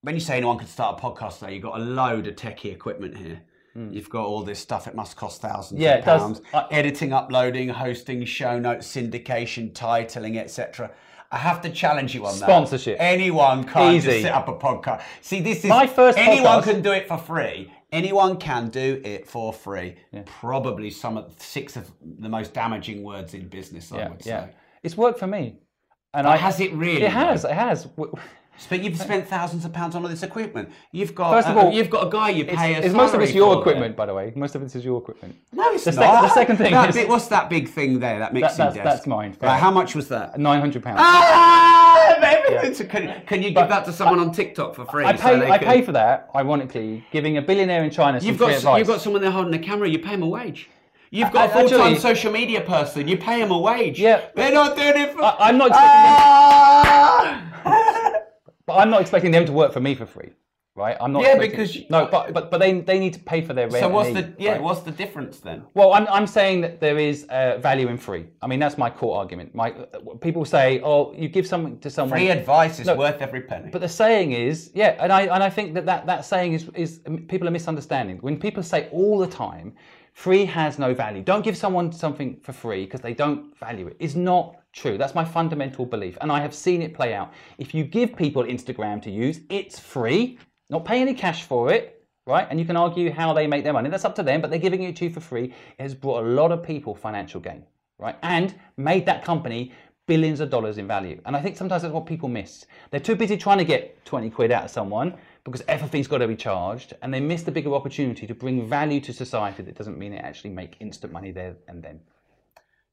when 0.00 0.14
you 0.14 0.22
say 0.22 0.38
anyone 0.38 0.56
could 0.56 0.68
start 0.68 0.98
a 0.98 1.02
podcast 1.02 1.40
today, 1.40 1.52
you've 1.52 1.64
got 1.64 1.78
a 1.78 1.84
load 1.84 2.28
of 2.28 2.36
techie 2.36 2.72
equipment 2.72 3.18
here. 3.18 3.42
Mm. 3.76 3.92
You've 3.94 4.08
got 4.10 4.24
all 4.24 4.42
this 4.42 4.58
stuff. 4.58 4.86
It 4.86 4.94
must 4.94 5.16
cost 5.16 5.42
thousands. 5.42 5.80
Yeah, 5.80 5.96
of 5.96 6.04
pounds. 6.04 6.40
I- 6.54 6.66
Editing, 6.70 7.12
uploading, 7.12 7.68
hosting, 7.68 8.24
show 8.24 8.58
notes, 8.58 8.86
syndication, 8.86 9.72
titling, 9.72 10.38
etc. 10.38 10.90
I 11.30 11.38
have 11.38 11.60
to 11.62 11.70
challenge 11.70 12.14
you 12.14 12.24
on 12.24 12.38
that. 12.38 12.46
Sponsorship. 12.46 12.96
Anyone 13.00 13.68
Easy. 13.92 14.08
just 14.08 14.22
set 14.22 14.32
up 14.32 14.48
a 14.48 14.54
podcast. 14.54 15.02
See, 15.20 15.40
this 15.40 15.58
is 15.58 15.64
My 15.70 15.86
first 15.86 16.16
anyone 16.18 16.60
podcast- 16.62 16.64
can 16.64 16.82
do 16.82 16.92
it 16.92 17.08
for 17.08 17.18
free. 17.18 17.72
Anyone 17.92 18.36
can 18.38 18.68
do 18.68 19.00
it 19.04 19.28
for 19.28 19.52
free. 19.52 19.96
Probably 20.24 20.90
some 20.90 21.16
of 21.16 21.34
six 21.38 21.76
of 21.76 21.90
the 22.00 22.28
most 22.28 22.54
damaging 22.54 23.02
words 23.02 23.34
in 23.34 23.48
business. 23.48 23.92
I 23.92 23.98
Yeah, 23.98 24.08
would 24.08 24.26
yeah. 24.26 24.46
It's 24.82 24.96
worked 24.96 25.18
for 25.18 25.26
me, 25.26 25.58
and 26.14 26.24
But 26.24 26.26
I 26.26 26.36
has 26.36 26.60
it 26.60 26.72
really? 26.72 27.02
It 27.02 27.10
has. 27.12 27.44
It 27.44 27.52
has. 27.52 27.88
But 28.68 28.82
you've 28.82 28.96
spent 28.98 29.28
thousands 29.28 29.64
of 29.64 29.72
pounds 29.72 29.94
on 29.94 30.02
all 30.02 30.08
this 30.08 30.22
equipment. 30.22 30.70
You've 30.90 31.14
got 31.14 31.30
First 31.30 31.48
of 31.48 31.56
uh, 31.56 31.60
all, 31.60 31.72
you've 31.72 31.90
got 31.90 32.06
a 32.06 32.10
guy 32.10 32.30
you 32.30 32.44
pay 32.44 32.74
a 32.74 32.80
It's, 32.80 32.94
most 32.94 33.14
of 33.14 33.20
it's 33.20 33.32
your 33.34 33.58
equipment, 33.60 33.94
by 33.96 34.06
the 34.06 34.14
way. 34.14 34.32
Most 34.34 34.54
of 34.54 34.62
this 34.62 34.74
is 34.74 34.84
your 34.84 34.98
equipment. 34.98 35.36
No, 35.52 35.70
it's 35.72 35.84
The 35.84 35.92
not. 35.92 36.00
sec- 36.02 36.22
the 36.22 36.28
second 36.34 36.56
thing 36.56 36.72
That 36.72 36.88
is- 36.88 36.94
bit- 36.96 37.08
what's 37.08 37.28
that 37.28 37.48
big 37.50 37.68
thing 37.68 38.00
there? 38.00 38.18
That 38.18 38.32
mixing 38.32 38.56
that's- 38.58 38.74
desk. 38.74 38.84
that's 38.84 39.06
mine. 39.06 39.36
Right, 39.42 39.60
how 39.60 39.70
much 39.70 39.94
was 39.94 40.08
that? 40.08 40.38
Nine 40.38 40.60
hundred 40.60 40.82
pounds. 40.82 40.98
Ah, 41.00 42.16
everything's- 42.22 42.80
Can, 42.90 43.22
can 43.26 43.42
you 43.42 43.50
give 43.50 43.68
that 43.68 43.84
to 43.84 43.92
someone 43.92 44.18
on 44.18 44.32
TikTok 44.32 44.74
for 44.74 44.84
free? 44.86 45.04
I 45.04 45.14
so 45.16 45.22
pay. 45.22 45.38
they 45.38 45.50
I 45.50 45.58
can- 45.58 45.68
pay 45.68 45.82
for 45.82 45.92
that. 45.92 46.28
Ironically, 46.34 47.04
giving 47.12 47.36
a 47.36 47.42
billionaire 47.42 47.84
in 47.84 47.90
China 47.90 48.20
some 48.20 48.26
You've 48.28 48.38
free 48.38 48.46
got 48.48 48.56
advice. 48.56 48.78
you've 48.78 48.88
got 48.88 49.00
someone 49.02 49.20
there 49.22 49.30
holding 49.30 49.54
a 49.54 49.58
camera. 49.58 49.88
You 49.88 49.98
pay 49.98 50.12
them 50.12 50.22
a 50.22 50.28
wage. 50.28 50.70
You've 51.10 51.30
got 51.32 51.50
a 51.50 51.52
full 51.52 51.68
time 51.68 51.80
actually- 51.92 51.98
social 52.00 52.32
media 52.32 52.62
person. 52.62 53.06
You 53.06 53.16
pay 53.16 53.40
them 53.40 53.50
a 53.52 53.58
wage. 53.58 54.00
Yeah. 54.00 54.22
they're 54.34 54.52
not 54.52 54.76
doing 54.76 54.96
it 54.96 55.12
for. 55.12 55.22
I, 55.22 55.36
I'm 55.40 55.58
not 55.58 55.68
expecting. 55.68 55.90
them, 56.02 57.52
Ah! 57.64 58.22
but 58.65 58.65
I'm 58.76 58.90
not 58.90 59.00
expecting 59.00 59.30
them 59.30 59.44
to 59.46 59.52
work 59.52 59.72
for 59.72 59.80
me 59.80 59.94
for 59.94 60.06
free, 60.06 60.30
right? 60.74 60.96
I'm 61.00 61.12
not. 61.12 61.22
Yeah, 61.22 61.28
expecting- 61.30 61.50
because 61.50 61.76
you- 61.76 61.86
no, 61.90 62.06
but 62.06 62.32
but 62.34 62.50
but 62.50 62.58
they 62.58 62.80
they 62.80 62.98
need 62.98 63.14
to 63.14 63.20
pay 63.20 63.40
for 63.42 63.54
their 63.54 63.68
rent. 63.68 63.80
so 63.84 63.88
what's 63.88 64.12
the 64.12 64.32
yeah? 64.38 64.52
right? 64.52 64.62
What's 64.62 64.80
the 64.80 64.90
difference 64.90 65.40
then? 65.40 65.62
Well, 65.74 65.92
I'm, 65.92 66.06
I'm 66.08 66.26
saying 66.26 66.60
that 66.62 66.80
there 66.80 66.98
is 66.98 67.24
uh, 67.24 67.58
value 67.58 67.88
in 67.88 67.98
free. 67.98 68.26
I 68.42 68.46
mean, 68.46 68.60
that's 68.60 68.78
my 68.78 68.90
core 68.90 69.16
argument. 69.18 69.54
My 69.54 69.70
uh, 69.72 70.14
people 70.20 70.44
say, 70.44 70.80
oh, 70.82 71.12
you 71.16 71.28
give 71.28 71.46
something 71.46 71.78
to 71.80 71.90
someone. 71.90 72.18
Free 72.18 72.30
advice 72.30 72.78
is 72.80 72.86
No, 72.86 72.94
worth 72.96 73.20
every 73.20 73.42
penny. 73.42 73.70
But 73.70 73.80
the 73.80 73.88
saying 73.88 74.32
is, 74.32 74.70
yeah, 74.74 74.96
and 75.00 75.12
I 75.12 75.22
and 75.34 75.42
I 75.42 75.50
think 75.50 75.74
that 75.74 75.86
that, 75.86 76.06
that 76.06 76.24
saying 76.24 76.52
is 76.54 76.68
is 76.74 77.00
people 77.28 77.48
are 77.48 77.52
misunderstanding. 77.60 78.18
When 78.18 78.38
people 78.38 78.62
say 78.62 78.88
all 78.92 79.18
the 79.18 79.26
time, 79.46 79.74
free 80.12 80.44
has 80.46 80.78
no 80.78 80.94
value. 80.94 81.22
Don't 81.22 81.44
give 81.44 81.56
someone 81.56 81.92
something 81.92 82.38
for 82.42 82.52
free 82.52 82.84
because 82.84 83.00
they 83.00 83.14
don't 83.14 83.56
value 83.58 83.86
it. 83.88 83.96
it. 84.00 84.04
Is 84.04 84.16
not 84.16 84.56
true. 84.76 84.98
That's 84.98 85.14
my 85.14 85.24
fundamental 85.24 85.86
belief, 85.86 86.16
and 86.20 86.30
I 86.30 86.40
have 86.40 86.54
seen 86.54 86.82
it 86.82 86.94
play 86.94 87.14
out. 87.14 87.32
If 87.58 87.74
you 87.74 87.82
give 87.82 88.14
people 88.14 88.44
Instagram 88.44 89.02
to 89.02 89.10
use, 89.10 89.40
it's 89.48 89.80
free. 89.80 90.38
Not 90.70 90.84
pay 90.84 91.00
any 91.00 91.14
cash 91.14 91.42
for 91.44 91.72
it. 91.72 91.94
Right, 92.28 92.48
and 92.50 92.58
you 92.58 92.66
can 92.66 92.76
argue 92.76 93.12
how 93.12 93.32
they 93.32 93.46
make 93.46 93.62
their 93.62 93.72
money. 93.72 93.88
That's 93.88 94.04
up 94.04 94.16
to 94.16 94.22
them, 94.24 94.40
but 94.40 94.50
they're 94.50 94.58
giving 94.58 94.82
it 94.82 94.96
to 94.96 95.04
you 95.04 95.10
for 95.10 95.20
free. 95.20 95.54
It 95.78 95.82
has 95.82 95.94
brought 95.94 96.24
a 96.24 96.26
lot 96.26 96.50
of 96.50 96.60
people 96.60 96.92
financial 96.92 97.40
gain, 97.40 97.62
right, 98.00 98.16
and 98.20 98.52
made 98.76 99.06
that 99.06 99.24
company 99.24 99.70
billions 100.06 100.40
of 100.40 100.50
dollars 100.50 100.78
in 100.78 100.88
value. 100.88 101.20
And 101.24 101.36
I 101.36 101.40
think 101.40 101.56
sometimes 101.56 101.82
that's 101.82 101.94
what 101.94 102.04
people 102.04 102.28
miss. 102.28 102.66
They're 102.90 102.98
too 102.98 103.14
busy 103.14 103.36
trying 103.36 103.58
to 103.58 103.64
get 103.64 104.04
20 104.06 104.30
quid 104.30 104.50
out 104.50 104.64
of 104.64 104.70
someone 104.72 105.14
because 105.44 105.62
everything's 105.68 106.08
got 106.08 106.18
to 106.18 106.26
be 106.26 106.34
charged, 106.34 106.94
and 107.00 107.14
they 107.14 107.20
miss 107.20 107.44
the 107.44 107.52
bigger 107.52 107.72
opportunity 107.72 108.26
to 108.26 108.34
bring 108.34 108.68
value 108.68 109.00
to 109.02 109.12
society 109.12 109.62
that 109.62 109.76
doesn't 109.76 109.96
mean 109.96 110.12
it 110.12 110.24
actually 110.24 110.50
make 110.50 110.76
instant 110.80 111.12
money 111.12 111.30
there 111.30 111.54
and 111.68 111.80
then. 111.80 112.00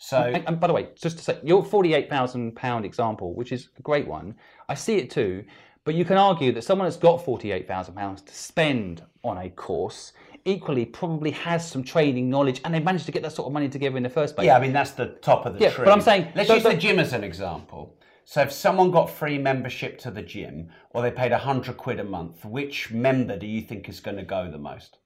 So 0.04 0.18
And, 0.18 0.44
and 0.48 0.60
by 0.60 0.68
the 0.68 0.74
way, 0.74 0.90
just 0.96 1.18
to 1.20 1.24
say, 1.24 1.40
your 1.44 1.64
£48,000 1.64 2.84
example, 2.84 3.34
which 3.34 3.54
is 3.54 3.70
a 3.78 3.82
great 3.82 4.06
one, 4.06 4.36
I 4.68 4.74
see 4.74 4.98
it 4.98 5.10
too, 5.10 5.46
but 5.86 5.96
you 5.96 6.04
can 6.04 6.18
argue 6.18 6.52
that 6.52 6.64
someone 6.64 6.86
that's 6.88 6.98
got 6.98 7.26
£48,000 7.26 8.26
to 8.26 8.34
spend 8.36 9.02
on 9.24 9.38
a 9.38 9.50
course 9.50 10.12
equally 10.44 10.86
probably 10.86 11.32
has 11.32 11.66
some 11.66 11.84
training 11.86 12.30
knowledge 12.30 12.60
and 12.66 12.74
they 12.74 12.82
managed 12.82 13.06
to 13.06 13.14
get 13.14 13.24
that 13.24 13.32
sort 13.32 13.48
of 13.48 13.54
money 13.54 13.70
together 13.70 13.96
in 13.96 14.04
the 14.04 14.10
first 14.10 14.36
place. 14.36 14.46
Yeah, 14.46 14.58
I 14.58 14.60
mean 14.60 14.74
that's 14.74 14.92
the 14.92 15.06
top 15.22 15.46
of 15.46 15.54
the 15.54 15.60
Yeah, 15.62 15.70
tree. 15.70 15.86
but 15.86 15.94
I'm 15.94 16.02
saying- 16.02 16.28
let's 16.36 16.50
the- 16.50 16.56
use 16.56 16.64
the- 16.64 16.70
the 16.72 16.76
gym 16.78 17.00
as 17.00 17.14
an 17.14 17.24
example. 17.24 17.96
So 18.26 18.42
if 18.42 18.52
someone 18.52 18.92
got 18.92 19.10
free 19.10 19.38
membership 19.38 19.98
to 20.00 20.12
the 20.12 20.22
gym, 20.22 20.70
or 20.92 21.02
they 21.02 21.12
paid 21.12 21.32
hundred 21.32 21.78
quid 21.78 22.00
a 22.02 22.04
month, 22.04 22.44
which 22.44 22.92
member 22.92 23.38
do 23.38 23.48
you 23.48 23.62
think 23.62 23.88
is 23.88 24.00
going 24.02 24.18
to 24.18 24.24
go 24.24 24.50
the 24.52 24.58
most? 24.58 24.98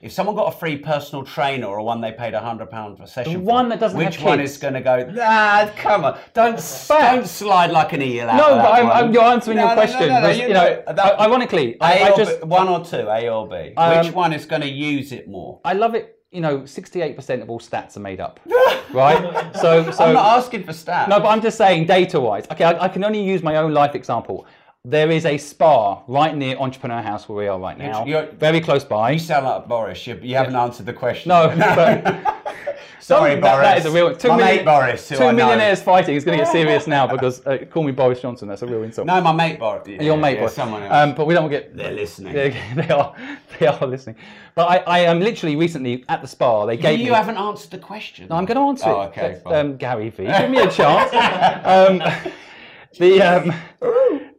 If 0.00 0.12
someone 0.12 0.36
got 0.36 0.54
a 0.54 0.56
free 0.56 0.76
personal 0.78 1.24
trainer 1.24 1.66
or 1.66 1.80
one 1.82 2.00
they 2.00 2.12
paid 2.12 2.32
hundred 2.34 2.70
pounds 2.70 2.98
for 2.98 3.04
a 3.04 3.06
session, 3.08 3.32
The 3.32 3.38
for, 3.40 3.44
one 3.44 3.68
that 3.70 3.80
doesn't 3.80 3.98
which 3.98 4.16
have 4.16 4.24
one 4.24 4.38
kids. 4.38 4.52
is 4.52 4.58
going 4.58 4.74
to 4.74 4.80
go? 4.80 5.10
Nah, 5.10 5.68
come 5.76 6.04
on, 6.04 6.18
don't 6.34 6.54
don't 6.88 7.26
slide 7.26 7.70
like 7.72 7.92
an 7.92 8.02
eel. 8.02 8.28
Out 8.30 8.36
No, 8.36 8.56
but 8.56 8.72
I'm. 8.72 8.86
I'm, 8.90 9.12
you're 9.12 9.22
answering 9.24 9.56
No, 9.56 9.64
your 9.66 9.74
no, 9.76 9.82
question. 9.82 10.08
no, 10.08 10.28
you 10.28 10.42
you 10.48 10.54
know, 10.54 10.82
that- 10.86 11.20
ironically, 11.20 11.74
A 11.80 11.84
I, 11.84 11.92
I 12.12 12.16
just 12.16 12.40
B, 12.40 12.46
one 12.46 12.68
or 12.68 12.84
two, 12.84 13.08
A 13.08 13.28
or 13.28 13.48
B. 13.48 13.72
Um, 13.76 14.04
which 14.04 14.14
one 14.14 14.32
is 14.32 14.46
going 14.46 14.62
to 14.62 14.68
use 14.68 15.10
it 15.12 15.28
more? 15.28 15.60
I 15.64 15.72
love 15.72 15.94
it. 15.94 16.14
You 16.30 16.42
know, 16.42 16.58
68% 16.60 17.40
of 17.40 17.48
all 17.48 17.58
stats 17.58 17.96
are 17.96 18.00
made 18.00 18.20
up, 18.20 18.38
right? 18.92 19.50
So, 19.56 19.90
so 19.90 20.04
I'm 20.04 20.12
not 20.12 20.36
asking 20.38 20.64
for 20.64 20.72
stats. 20.72 21.08
no, 21.08 21.18
but 21.20 21.28
I'm 21.28 21.40
just 21.40 21.56
saying 21.56 21.86
data-wise. 21.86 22.44
Okay, 22.52 22.64
I, 22.64 22.84
I 22.84 22.88
can 22.88 23.02
only 23.02 23.22
use 23.24 23.42
my 23.42 23.56
own 23.56 23.72
life 23.72 23.94
example. 23.94 24.46
There 24.84 25.10
is 25.10 25.26
a 25.26 25.36
spa 25.38 26.02
right 26.06 26.34
near 26.36 26.56
Entrepreneur 26.56 27.02
House 27.02 27.28
where 27.28 27.36
we 27.36 27.48
are 27.48 27.58
right 27.58 27.76
now, 27.76 28.06
you're- 28.06 28.28
very 28.38 28.60
close 28.60 28.84
by. 28.84 29.10
You 29.10 29.18
sound 29.18 29.44
like 29.44 29.66
Boris. 29.68 30.06
You, 30.06 30.18
you 30.22 30.36
haven't 30.36 30.54
answered 30.56 30.86
the 30.86 30.92
question. 30.92 31.30
No, 31.30 31.48
but 31.58 32.04
Sorry, 33.00 33.34
that- 33.34 33.40
Boris. 33.42 33.66
that 33.66 33.78
is 33.78 33.86
a 33.86 33.90
real 33.90 34.14
two 34.14 34.28
my 34.28 34.36
mate 34.36 34.64
Boris, 34.64 35.08
who 35.08 35.16
two 35.16 35.24
I 35.24 35.26
know. 35.32 35.36
millionaires 35.46 35.82
fighting 35.82 36.14
is 36.14 36.24
going 36.24 36.38
to 36.38 36.44
get 36.44 36.52
serious 36.52 36.86
now 36.86 37.06
because 37.08 37.44
uh, 37.46 37.58
call 37.70 37.82
me 37.82 37.90
Boris 37.90 38.20
Johnson. 38.20 38.46
That's 38.48 38.62
a 38.62 38.66
real 38.66 38.82
insult. 38.84 39.06
No, 39.08 39.20
my 39.20 39.32
mate 39.32 39.58
Boris. 39.58 39.86
Yeah, 39.88 40.00
Your 40.02 40.16
mate, 40.16 40.34
yeah, 40.34 40.40
Boris. 40.40 40.54
someone 40.54 40.82
else. 40.84 40.92
Um, 40.94 41.14
but 41.14 41.26
we 41.26 41.34
don't 41.34 41.50
get. 41.50 41.76
They're 41.76 41.92
listening. 41.92 42.32
They, 42.34 42.50
they 42.76 42.88
are. 42.88 43.14
They 43.58 43.66
are 43.66 43.84
listening. 43.86 44.16
But 44.54 44.70
I, 44.70 44.76
I 44.78 44.98
am 45.00 45.18
literally 45.20 45.56
recently 45.56 46.04
at 46.08 46.22
the 46.22 46.28
spa. 46.28 46.66
They 46.66 46.76
you 46.76 46.82
gave 46.82 46.98
me. 47.00 47.04
haven't 47.06 47.36
answered 47.36 47.72
the 47.72 47.78
question. 47.78 48.28
No, 48.30 48.36
I'm 48.36 48.44
going 48.44 48.56
to 48.56 48.62
answer 48.62 48.88
Oh, 48.88 49.02
it. 49.02 49.06
okay, 49.08 49.40
Uh, 49.44 49.54
Um, 49.60 49.76
Gary 49.76 50.10
V, 50.10 50.24
give 50.26 50.50
me 50.50 50.58
a 50.58 50.70
chance. 50.70 51.10
um, 51.64 52.02
the 52.98 53.22
um, 53.22 53.54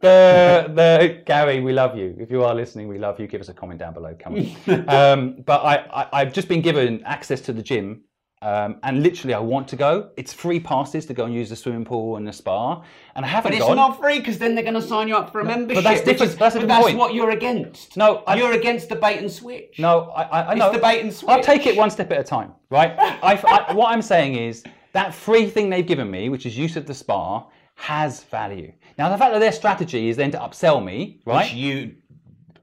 the 0.00 0.70
the 0.74 1.22
Gary, 1.26 1.60
we 1.60 1.72
love 1.72 1.96
you. 1.96 2.16
If 2.18 2.30
you 2.30 2.42
are 2.44 2.54
listening, 2.54 2.88
we 2.88 2.98
love 2.98 3.20
you. 3.20 3.26
Give 3.26 3.40
us 3.40 3.48
a 3.48 3.54
comment 3.54 3.78
down 3.80 3.94
below. 3.94 4.14
Come 4.18 4.34
on. 4.66 4.88
um, 4.88 5.36
but 5.44 5.60
I, 5.64 5.76
I 6.02 6.08
I've 6.20 6.32
just 6.32 6.48
been 6.48 6.62
given 6.62 7.02
access 7.04 7.40
to 7.42 7.52
the 7.52 7.62
gym. 7.62 8.02
Um, 8.42 8.78
and 8.84 9.02
literally, 9.02 9.34
I 9.34 9.38
want 9.38 9.68
to 9.68 9.76
go. 9.76 10.12
It's 10.16 10.32
free 10.32 10.58
passes 10.60 11.04
to 11.04 11.12
go 11.12 11.26
and 11.26 11.34
use 11.34 11.50
the 11.50 11.56
swimming 11.56 11.84
pool 11.84 12.16
and 12.16 12.26
the 12.26 12.32
spa, 12.32 12.82
and 13.14 13.22
I 13.22 13.28
haven't 13.28 13.50
But 13.52 13.58
it's 13.58 13.66
gone. 13.66 13.76
not 13.76 14.00
free 14.00 14.18
because 14.18 14.38
then 14.38 14.54
they're 14.54 14.64
going 14.64 14.72
to 14.72 14.80
sign 14.80 15.08
you 15.08 15.14
up 15.14 15.30
for 15.30 15.40
a 15.40 15.44
membership. 15.44 15.84
But 15.84 15.90
that's 15.90 16.00
different- 16.00 16.32
is- 16.32 16.38
that's 16.38 16.54
but 16.56 16.66
that's 16.66 16.94
what 16.94 17.12
you're 17.12 17.32
against. 17.32 17.98
No, 17.98 18.22
I- 18.26 18.36
you're 18.36 18.52
against 18.52 18.88
the 18.88 18.96
bait 18.96 19.18
and 19.18 19.30
switch. 19.30 19.74
No, 19.78 20.04
I, 20.16 20.22
I, 20.22 20.50
I 20.52 20.54
know. 20.54 20.72
the 20.72 20.78
bait 20.78 21.02
and 21.02 21.12
switch. 21.12 21.28
I'll 21.28 21.42
take 21.42 21.66
it 21.66 21.76
one 21.76 21.90
step 21.90 22.10
at 22.12 22.18
a 22.18 22.24
time, 22.24 22.52
right? 22.70 22.94
I, 22.98 23.34
what 23.74 23.92
I'm 23.92 24.00
saying 24.00 24.36
is 24.36 24.64
that 24.94 25.12
free 25.12 25.46
thing 25.46 25.68
they've 25.68 25.86
given 25.86 26.10
me, 26.10 26.30
which 26.30 26.46
is 26.46 26.56
use 26.56 26.76
of 26.76 26.86
the 26.86 26.94
spa, 26.94 27.44
has 27.80 28.22
value. 28.24 28.72
Now, 28.98 29.08
the 29.08 29.16
fact 29.16 29.32
that 29.32 29.38
their 29.38 29.52
strategy 29.52 30.10
is 30.10 30.16
then 30.18 30.30
to 30.32 30.38
upsell 30.38 30.84
me, 30.84 31.20
right? 31.24 31.44
Which 31.46 31.54
you 31.54 31.94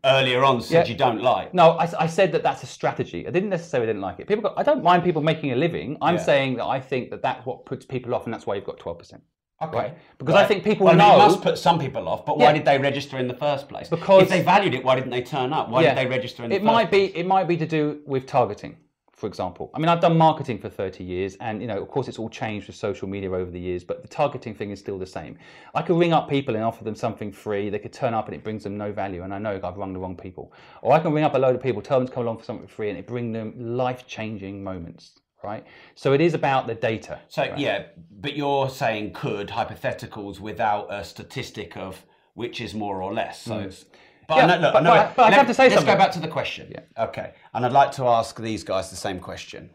earlier 0.05 0.43
on 0.43 0.61
said 0.61 0.85
Yeah. 0.85 0.91
you 0.91 0.97
don't 0.97 1.21
like. 1.21 1.53
no, 1.55 1.71
I, 1.71 1.89
I 2.01 2.07
said 2.07 2.31
that 2.33 2.43
that's 2.43 2.61
a 2.61 2.67
strategy. 2.67 3.27
I 3.27 3.31
didn't 3.31 3.49
necessarily 3.49 3.87
didn't 3.87 4.03
like 4.03 4.19
it. 4.19 4.27
People, 4.27 4.43
got, 4.43 4.53
I 4.55 4.61
don't 4.63 4.83
mind 4.83 5.03
people 5.03 5.23
making 5.23 5.51
a 5.53 5.55
living. 5.55 5.97
I'm 6.03 6.15
Yeah. 6.17 6.21
saying 6.23 6.57
that 6.57 6.65
I 6.65 6.79
think 6.79 7.09
that 7.09 7.23
that's 7.23 7.43
what 7.47 7.65
puts 7.65 7.83
people 7.85 8.13
off, 8.13 8.25
and 8.25 8.33
that's 8.33 8.45
why 8.45 8.55
you've 8.55 8.63
got 8.63 8.77
12%. 8.79 9.19
Okay. 9.59 9.93
Because 10.19 10.35
I 10.35 10.45
think 10.45 10.63
people 10.63 10.85
well, 10.85 10.95
know- 10.95 11.15
It 11.15 11.17
must 11.17 11.41
put 11.41 11.57
some 11.57 11.79
people 11.79 12.07
off, 12.07 12.23
but 12.27 12.37
why 12.37 12.45
Yeah. 12.45 12.53
did 12.53 12.65
they 12.65 12.77
register 12.77 13.17
in 13.17 13.27
the 13.27 13.33
first 13.33 13.67
place? 13.67 13.89
Because- 13.89 14.21
if 14.23 14.29
they 14.29 14.43
valued 14.43 14.75
it, 14.75 14.83
why 14.83 14.93
didn't 14.95 15.09
they 15.09 15.23
turn 15.23 15.51
up? 15.51 15.69
Why 15.69 15.81
did 15.83 15.97
they 15.97 16.05
register 16.05 16.43
in 16.43 16.51
the 16.51 16.57
It 16.57 16.59
first 16.59 16.65
might 16.65 16.89
place? 16.89 17.11
be. 17.11 17.17
It 17.19 17.25
might 17.25 17.47
be 17.47 17.57
to 17.57 17.65
do 17.65 18.01
with 18.05 18.27
targeting. 18.27 18.77
For 19.17 19.25
example. 19.25 19.71
I 19.73 19.79
mean, 19.79 19.89
I've 19.89 19.99
done 19.99 20.15
marketing 20.15 20.59
for 20.59 20.69
30 20.69 21.03
years, 21.03 21.35
and 21.41 21.59
you 21.59 21.67
know, 21.67 21.81
of 21.81 21.87
course, 21.87 22.07
it's 22.07 22.19
all 22.19 22.29
changed 22.29 22.67
with 22.67 22.75
social 22.75 23.07
media 23.07 23.31
over 23.31 23.49
the 23.49 23.59
years, 23.59 23.83
but 23.83 24.03
the 24.03 24.07
targeting 24.07 24.53
thing 24.53 24.69
is 24.69 24.79
still 24.79 24.99
the 24.99 25.07
same. 25.07 25.39
I 25.73 25.81
could 25.81 25.97
ring 25.97 26.13
up 26.13 26.29
people 26.29 26.55
and 26.55 26.63
offer 26.63 26.83
them 26.83 26.93
something 26.93 27.31
free. 27.31 27.71
They 27.71 27.79
could 27.79 27.91
turn 27.91 28.13
up 28.13 28.27
and 28.27 28.35
it 28.35 28.43
brings 28.43 28.63
them 28.63 28.77
no 28.77 28.91
value, 28.91 29.23
and 29.23 29.33
I 29.33 29.39
know 29.39 29.59
I've 29.61 29.75
rung 29.75 29.91
the 29.91 29.99
wrong 29.99 30.15
people. 30.15 30.53
Or 30.83 30.93
I 30.93 30.99
can 30.99 31.13
ring 31.13 31.23
up 31.23 31.33
a 31.33 31.39
load 31.39 31.55
of 31.55 31.63
people, 31.63 31.81
tell 31.81 31.97
them 31.97 32.07
to 32.07 32.13
come 32.13 32.23
along 32.23 32.37
for 32.37 32.43
something 32.43 32.67
free, 32.67 32.89
and 32.89 32.97
it 32.97 33.07
bring 33.07 33.31
them 33.31 33.53
life-changing 33.57 34.63
moments. 34.63 35.19
Right, 35.43 35.65
so 35.95 36.13
it 36.13 36.21
is 36.21 36.33
about 36.33 36.67
the 36.67 36.75
data. 36.75 37.19
So 37.27 37.43
right? 37.43 37.57
yeah, 37.57 37.85
but 38.19 38.35
you're 38.35 38.69
saying 38.69 39.13
could 39.13 39.49
hypotheticals 39.49 40.39
without 40.39 40.91
a 40.91 41.03
statistic 41.03 41.77
of 41.77 42.05
which 42.33 42.59
is 42.59 42.73
more 42.73 43.01
or 43.01 43.13
less. 43.13 43.41
So 43.41 43.53
mm. 43.53 43.65
it's. 43.65 43.85
But. 44.27 44.37
Yeah, 44.37 44.43
I 44.43 44.47
know- 44.47 44.59
look, 44.61 44.73
but- 44.73 44.79
I 44.79 44.83
know 44.83 44.89
but- 44.95 45.05
it. 45.09 45.15
but 45.15 45.23
I 45.23 45.29
Let- 45.29 45.37
have 45.37 45.47
to 45.47 45.53
say 45.53 45.63
let's 45.63 45.75
something. 45.75 45.93
go 45.93 45.97
back 45.97 46.11
to 46.11 46.19
the 46.19 46.27
question. 46.27 46.67
Yeah. 46.71 47.03
Okay. 47.05 47.31
And 47.53 47.65
I'd 47.65 47.71
like 47.71 47.91
to 47.93 48.05
ask 48.07 48.39
these 48.39 48.63
guys 48.63 48.89
the 48.89 48.95
same 48.97 49.19
question. 49.19 49.69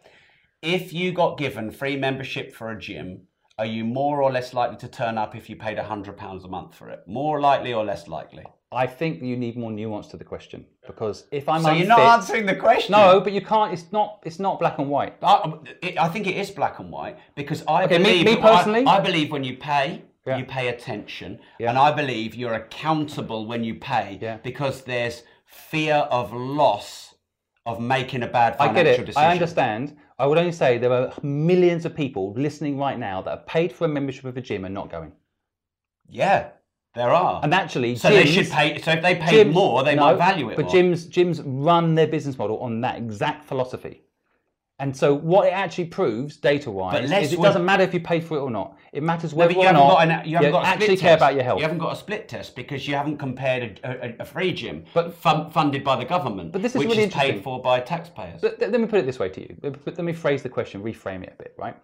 If 0.60 0.92
you 0.92 1.12
got 1.12 1.38
given 1.38 1.70
free 1.70 1.96
membership 1.96 2.54
for 2.54 2.70
a 2.70 2.78
gym, 2.78 3.22
are 3.58 3.66
you 3.66 3.84
more 3.84 4.22
or 4.22 4.30
less 4.30 4.54
likely 4.54 4.76
to 4.78 4.88
turn 4.88 5.18
up 5.18 5.34
if 5.34 5.48
you 5.50 5.56
paid 5.56 5.78
£100 5.78 6.44
a 6.44 6.48
month 6.48 6.74
for 6.74 6.88
it? 6.90 7.00
More 7.06 7.40
likely 7.40 7.72
or 7.72 7.84
less 7.84 8.06
likely? 8.08 8.44
I 8.70 8.86
think 8.86 9.22
you 9.22 9.36
need 9.36 9.56
more 9.58 9.70
nuance 9.70 10.06
to 10.08 10.16
the 10.16 10.24
question 10.24 10.64
because 10.86 11.26
if 11.30 11.46
I'm 11.46 11.60
So 11.62 11.68
unfit, 11.68 11.80
you're 11.86 11.88
not 11.96 12.00
answering 12.18 12.46
the 12.46 12.56
question. 12.56 12.92
no, 12.92 13.20
but 13.20 13.32
you 13.34 13.42
can't. 13.42 13.70
It's 13.72 13.92
not. 13.92 14.20
It's 14.24 14.38
not 14.38 14.58
black 14.58 14.78
and 14.78 14.88
white. 14.88 15.14
Uh, 15.22 15.52
I, 15.82 15.94
I 16.00 16.08
think 16.08 16.26
it 16.26 16.36
is 16.38 16.50
black 16.50 16.78
and 16.78 16.90
white 16.90 17.18
because 17.34 17.62
I 17.68 17.84
Okay, 17.84 17.98
believe 17.98 18.24
me 18.24 18.34
that- 18.36 18.44
I- 18.44 18.56
personally? 18.56 18.86
I, 18.86 18.98
believe 19.00 19.30
when 19.30 19.44
you 19.44 19.58
pay, 19.58 20.02
Yeah. 20.26 20.36
you 20.38 20.44
pay 20.44 20.68
attention, 20.68 21.40
Yeah. 21.58 21.70
and 21.70 21.78
I 21.78 21.90
believe 21.92 22.34
you're 22.34 22.54
accountable 22.54 23.46
when 23.46 23.64
you 23.64 23.74
pay 23.74 24.18
Yeah. 24.20 24.36
because 24.42 24.82
there's 24.82 25.24
fear 25.46 25.96
of 25.96 26.32
loss 26.32 27.14
of 27.66 27.80
making 27.80 28.22
a 28.22 28.26
bad 28.28 28.56
financial 28.56 28.80
I 28.80 28.82
get 28.84 28.86
it. 29.00 29.06
decision. 29.06 29.22
I 29.22 29.32
understand. 29.32 29.96
I 30.18 30.26
would 30.26 30.38
only 30.38 30.52
say 30.52 30.78
there 30.78 30.92
are 30.92 31.12
millions 31.22 31.84
of 31.84 31.94
people 31.96 32.32
listening 32.34 32.78
right 32.78 32.98
now 32.98 33.22
that 33.22 33.30
have 33.30 33.46
paid 33.46 33.72
for 33.72 33.84
a 33.84 33.88
membership 33.88 34.24
of 34.24 34.36
a 34.36 34.40
gym 34.40 34.64
and 34.64 34.72
not 34.74 34.90
going. 34.90 35.12
Yeah, 36.08 36.50
there 36.94 37.10
are. 37.10 37.40
And 37.42 37.52
actually, 37.54 37.96
so 37.96 38.10
gyms, 38.10 38.14
they 38.14 38.26
should 38.26 38.50
pay. 38.50 38.78
So 38.80 38.92
if 38.92 39.02
they 39.02 39.16
paid 39.16 39.46
gyms- 39.48 39.52
more, 39.52 39.82
they 39.82 39.94
no, 39.96 40.02
might 40.02 40.14
value 40.18 40.50
it 40.50 40.56
But 40.56 40.66
more. 40.66 40.74
gyms, 40.74 41.08
gyms 41.08 41.42
run 41.44 41.94
their 41.96 42.06
business 42.06 42.38
model 42.38 42.58
on 42.60 42.80
that 42.82 42.96
exact 42.98 43.44
philosophy. 43.44 44.02
And 44.78 44.96
so, 44.96 45.14
what 45.14 45.46
it 45.46 45.50
actually 45.52 45.84
proves, 45.84 46.38
data-wise, 46.38 47.08
less 47.08 47.26
is 47.26 47.32
it 47.34 47.38
would- 47.38 47.44
doesn't 47.46 47.64
matter 47.64 47.84
if 47.84 47.94
you 47.94 48.00
pay 48.00 48.18
for 48.20 48.36
it 48.36 48.40
or 48.40 48.50
not. 48.50 48.76
It 48.92 49.02
matters 49.02 49.32
whether 49.32 49.50
but 49.50 49.56
you 49.56 49.62
or 49.62 49.66
haven't 49.66 49.80
not 49.80 49.94
got 49.94 50.08
an, 50.24 50.28
you 50.28 50.36
haven't 50.36 50.50
got 50.52 50.64
a 50.64 50.66
actually 50.66 50.86
split 50.86 51.00
care 51.00 51.10
test. 51.10 51.18
about 51.20 51.34
your 51.34 51.44
health. 51.44 51.58
You 51.58 51.62
haven't 51.62 51.78
got 51.78 51.92
a 51.92 51.96
split 51.96 52.28
test 52.28 52.56
because 52.56 52.88
you 52.88 52.94
haven't 52.96 53.18
compared 53.18 53.78
a, 53.84 54.06
a, 54.06 54.14
a 54.20 54.24
free 54.24 54.52
gym, 54.52 54.84
But- 54.92 55.14
fun, 55.14 55.50
funded 55.50 55.84
by 55.84 55.96
the 55.96 56.04
government, 56.04 56.52
But 56.52 56.62
this 56.62 56.74
is 56.74 56.80
which 56.80 56.88
really 56.88 57.04
is 57.04 57.14
paid 57.14 57.44
for 57.44 57.60
by 57.62 57.80
taxpayers. 57.80 58.42
Let, 58.42 58.58
let 58.60 58.80
me 58.80 58.86
put 58.86 58.98
it 58.98 59.06
this 59.06 59.18
way 59.20 59.28
to 59.28 59.40
you. 59.40 59.56
Let, 59.62 59.86
let 59.86 60.04
me 60.04 60.12
phrase 60.12 60.42
the 60.42 60.48
question, 60.48 60.82
reframe 60.82 61.22
it 61.22 61.34
a 61.38 61.42
bit, 61.42 61.54
right? 61.56 61.76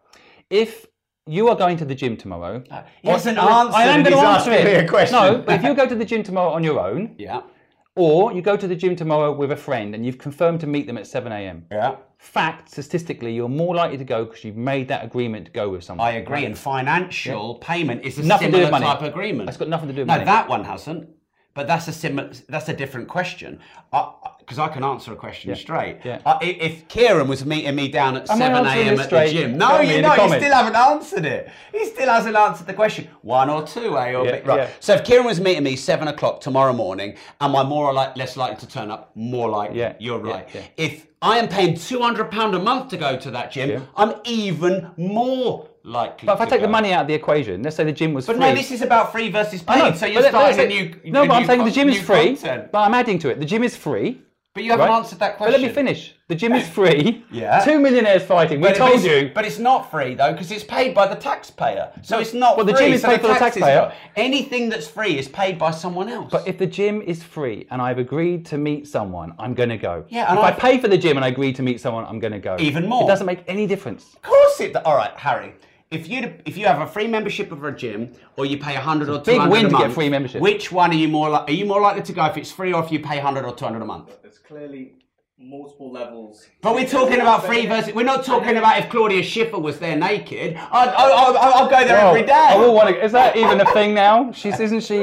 If 0.50 0.86
you 1.26 1.48
are 1.50 1.54
going 1.56 1.76
to 1.76 1.84
the 1.84 1.94
gym 1.94 2.16
tomorrow, 2.16 2.64
uh, 2.70 2.82
He 3.02 3.08
hasn't 3.10 3.38
I 3.38 3.84
am 3.84 4.02
going 4.02 4.16
to 4.16 4.20
answer 4.20 4.50
it. 4.50 4.84
a 4.84 4.88
question. 4.88 5.14
No, 5.14 5.38
but 5.38 5.56
if 5.56 5.62
you 5.62 5.74
go 5.74 5.86
to 5.86 5.94
the 5.94 6.04
gym 6.04 6.22
tomorrow 6.24 6.50
on 6.50 6.64
your 6.64 6.80
own, 6.80 7.14
yeah, 7.18 7.42
or 7.98 8.32
you 8.32 8.40
go 8.40 8.56
to 8.56 8.68
the 8.68 8.76
gym 8.76 8.94
tomorrow 8.96 9.32
with 9.32 9.50
a 9.52 9.56
friend 9.56 9.94
and 9.94 10.06
you've 10.06 10.18
confirmed 10.18 10.60
to 10.60 10.66
meet 10.66 10.86
them 10.86 10.96
at 10.96 11.06
7 11.06 11.32
a.m. 11.32 11.66
yeah, 11.70 11.96
Fact, 12.18 12.70
statistically, 12.70 13.34
you're 13.34 13.48
more 13.48 13.74
likely 13.74 13.98
to 13.98 14.04
go 14.04 14.24
because 14.24 14.44
you've 14.44 14.56
made 14.56 14.88
that 14.88 15.04
agreement 15.04 15.46
to 15.46 15.52
go 15.52 15.68
with 15.68 15.82
someone. 15.84 16.06
I 16.06 16.12
agree. 16.12 16.44
And 16.44 16.56
financial 16.56 17.56
payment 17.56 18.04
is 18.04 18.18
a 18.18 18.22
Nothing 18.24 18.52
to 18.52 18.52
do 18.52 18.56
similar 18.58 18.64
with 18.64 18.70
money. 18.70 18.86
type 18.86 19.00
of 19.02 19.08
agreement. 19.08 19.46
That's 19.46 19.58
got 19.58 19.68
nothing 19.68 19.88
to 19.88 19.94
do 19.94 20.00
with 20.02 20.08
no, 20.08 20.14
money. 20.14 20.24
that 20.24 20.48
one 20.48 20.64
hasn't. 20.64 21.08
But 21.54 21.66
that's 21.66 21.88
a 21.88 21.92
similar. 21.92 22.30
That's 22.48 22.68
a 22.68 22.72
different 22.72 23.08
question. 23.08 23.58
Because 24.48 24.58
I, 24.58 24.68
can 24.68 24.82
answer 24.82 25.12
a 25.12 25.16
question 25.16 25.54
straight. 25.56 25.98
yeah. 26.04 26.22
I- 26.24 26.38
if 26.42 26.88
Kieran 26.88 27.28
was 27.28 27.44
meeting 27.44 27.74
me 27.74 27.88
down 27.88 28.16
at 28.16 28.30
Am 28.30 28.38
7 28.38 28.66
a.m. 28.66 28.98
at 28.98 29.10
the 29.10 29.26
gym, 29.30 29.58
no, 29.58 29.80
you 29.80 30.00
know, 30.00 30.14
you 30.14 30.28
still 30.28 30.54
haven't 30.54 30.74
answered 30.74 31.26
it. 31.26 31.50
He 31.70 31.84
still 31.84 32.08
hasn't 32.08 32.34
answered 32.34 32.66
the 32.66 32.72
question. 32.72 33.08
One 33.20 33.50
or 33.50 33.66
two, 33.66 33.94
A 33.98 34.14
or 34.14 34.24
Yeah, 34.24 34.36
B. 34.40 34.48
Right. 34.48 34.58
yeah. 34.60 34.70
So 34.80 34.94
if 34.94 35.04
Kieran 35.04 35.26
was 35.26 35.38
meeting 35.38 35.64
me 35.64 35.76
seven 35.76 36.08
o'clock 36.08 36.40
tomorrow 36.40 36.72
morning, 36.72 37.16
am 37.42 37.54
I 37.56 37.62
more 37.62 37.88
or 37.88 37.92
like, 37.92 38.16
less 38.16 38.38
likely 38.38 38.56
to 38.60 38.66
turn 38.66 38.90
up? 38.90 39.10
More 39.14 39.50
likely. 39.50 39.80
Yeah, 39.80 39.92
You're 39.98 40.18
right. 40.18 40.48
yeah. 40.54 40.62
If 40.78 41.06
I 41.20 41.36
am 41.38 41.48
paying 41.48 41.76
two 41.76 42.00
hundred 42.00 42.30
pound 42.30 42.54
a 42.54 42.58
month 42.58 42.88
to 42.92 42.96
go 42.96 43.18
to 43.18 43.30
that 43.32 43.52
gym, 43.52 43.68
Yeah. 43.68 43.80
I'm 43.96 44.14
even 44.24 44.88
more 44.96 45.68
likely. 45.82 46.24
But 46.24 46.36
if 46.36 46.40
I 46.40 46.46
take 46.46 46.62
the 46.62 46.68
money 46.68 46.94
out 46.94 47.02
of 47.02 47.08
the 47.08 47.14
equation, 47.14 47.62
let's 47.62 47.76
say 47.76 47.84
the 47.84 47.92
gym 47.92 48.14
was 48.14 48.24
But 48.26 48.36
free. 48.36 48.46
no, 48.46 48.54
this 48.54 48.70
is 48.70 48.80
about 48.80 49.12
free 49.12 49.28
versus 49.30 49.60
paid. 49.62 49.98
So 49.98 50.06
you're 50.06 50.22
starting 50.22 50.60
a 50.60 50.66
new. 50.66 50.94
No, 51.04 51.26
but 51.26 51.34
I'm 51.34 51.44
saying 51.46 51.64
the 51.66 51.70
gym 51.70 51.90
is 51.90 52.00
free, 52.00 52.36
content. 52.36 52.72
but 52.72 52.78
I'm 52.78 52.94
adding 52.94 53.18
to 53.18 53.28
it. 53.28 53.40
The 53.40 53.44
gym 53.46 53.62
is 53.62 53.76
free. 53.76 54.22
But 54.58 54.64
you 54.64 54.72
haven't 54.72 54.88
right? 54.88 54.96
answered 54.96 55.20
that 55.20 55.38
But 55.38 55.44
question. 55.44 55.62
let 55.62 55.68
me 55.68 55.72
finish. 55.72 56.14
The 56.26 56.34
gym 56.34 56.52
is 56.52 56.68
free. 56.78 57.24
Yeah. 57.30 57.60
Two 57.64 57.78
millionaires 57.78 58.24
fighting. 58.24 58.60
We 58.60 58.66
But 58.70 58.76
told 58.76 59.02
you. 59.04 59.30
But 59.32 59.44
it's 59.44 59.60
not 59.60 59.88
free 59.88 60.14
though, 60.14 60.32
because 60.32 60.50
it's 60.50 60.64
paid 60.64 60.96
by 60.96 61.06
the 61.06 61.14
taxpayer. 61.14 61.92
So 62.02 62.18
it's 62.18 62.34
not 62.34 62.56
Well, 62.56 62.66
the 62.66 62.72
free. 62.72 62.86
gym 62.86 62.92
is 62.94 63.02
so 63.02 63.08
paid 63.08 63.20
for 63.20 63.28
the 63.28 63.34
taxpayer. 63.34 63.92
Anything 64.16 64.68
that's 64.68 64.88
free 64.88 65.16
is 65.16 65.28
paid 65.28 65.58
by 65.60 65.70
someone 65.70 66.08
else. 66.08 66.30
But 66.32 66.48
if 66.48 66.58
the 66.58 66.66
gym 66.66 67.00
is 67.02 67.22
free 67.22 67.68
and 67.70 67.80
I've 67.80 67.98
agreed 67.98 68.44
to 68.46 68.58
meet 68.58 68.88
someone, 68.88 69.32
I'm 69.38 69.54
going 69.54 69.68
to 69.68 69.76
go. 69.78 70.04
Yeah, 70.08 70.28
and 70.28 70.40
if 70.40 70.44
I 70.44 70.48
I've- 70.48 70.60
pay 70.60 70.78
for 70.78 70.88
the 70.88 70.98
gym 70.98 71.16
and 71.18 71.24
I 71.24 71.28
agree 71.28 71.52
to 71.52 71.62
meet 71.62 71.80
someone, 71.80 72.04
I'm 72.04 72.18
going 72.18 72.32
to 72.32 72.40
go. 72.40 72.56
Even 72.58 72.88
more. 72.88 73.04
It 73.04 73.06
doesn't 73.06 73.26
make 73.26 73.44
any 73.46 73.68
difference. 73.68 74.14
of 74.16 74.22
course 74.22 74.60
it. 74.60 74.74
All 74.84 74.96
right, 74.96 75.12
Harry. 75.16 75.54
If 75.90 76.08
you 76.08 76.34
if 76.44 76.56
you 76.58 76.66
have 76.66 76.80
a 76.80 76.86
free 76.86 77.06
membership 77.06 77.50
of 77.50 77.64
a 77.64 77.72
gym, 77.72 78.12
or 78.36 78.44
you 78.44 78.58
pay 78.58 78.74
hundred 78.74 79.08
or 79.08 79.20
200 79.20 79.24
big 79.24 79.50
win 79.50 79.66
a 79.66 79.68
to 79.68 79.74
get 79.74 79.80
month, 79.84 79.94
free 79.94 80.08
membership. 80.10 80.42
Which 80.42 80.70
one 80.70 80.90
are 80.90 80.94
you 80.94 81.08
more 81.08 81.30
li- 81.30 81.44
are 81.46 81.52
you 81.52 81.64
more 81.64 81.80
likely 81.80 82.02
to 82.02 82.12
go 82.12 82.26
if 82.26 82.36
it's 82.36 82.52
free 82.52 82.72
or 82.74 82.84
if 82.84 82.92
you 82.92 83.00
pay 83.00 83.18
hundred 83.18 83.46
or 83.46 83.54
two 83.54 83.64
hundred 83.64 83.80
a 83.80 83.86
month? 83.86 84.10
There's 84.20 84.38
clearly 84.38 84.96
multiple 85.38 85.90
levels. 85.90 86.46
But 86.60 86.74
we're 86.74 86.86
talking 86.86 87.20
about 87.20 87.46
free 87.46 87.64
versus. 87.64 87.94
We're 87.94 88.02
not 88.02 88.22
talking 88.24 88.58
about 88.58 88.78
if 88.80 88.90
Claudia 88.90 89.22
Schiffer 89.22 89.58
was 89.58 89.78
there 89.78 89.96
naked. 89.96 90.56
I'd, 90.56 90.88
I'll, 90.90 91.36
I'll, 91.36 91.54
I'll 91.54 91.70
go 91.70 91.86
there 91.86 91.96
Well, 91.96 92.08
every 92.10 92.26
day. 92.26 92.32
I 92.32 92.56
will 92.56 92.74
want 92.74 92.90
to. 92.90 93.02
Is 93.02 93.12
that 93.12 93.36
even 93.36 93.58
a 93.60 93.72
thing 93.72 93.94
now? 93.94 94.30
She's 94.32 94.60
isn't 94.60 94.80
she? 94.82 94.98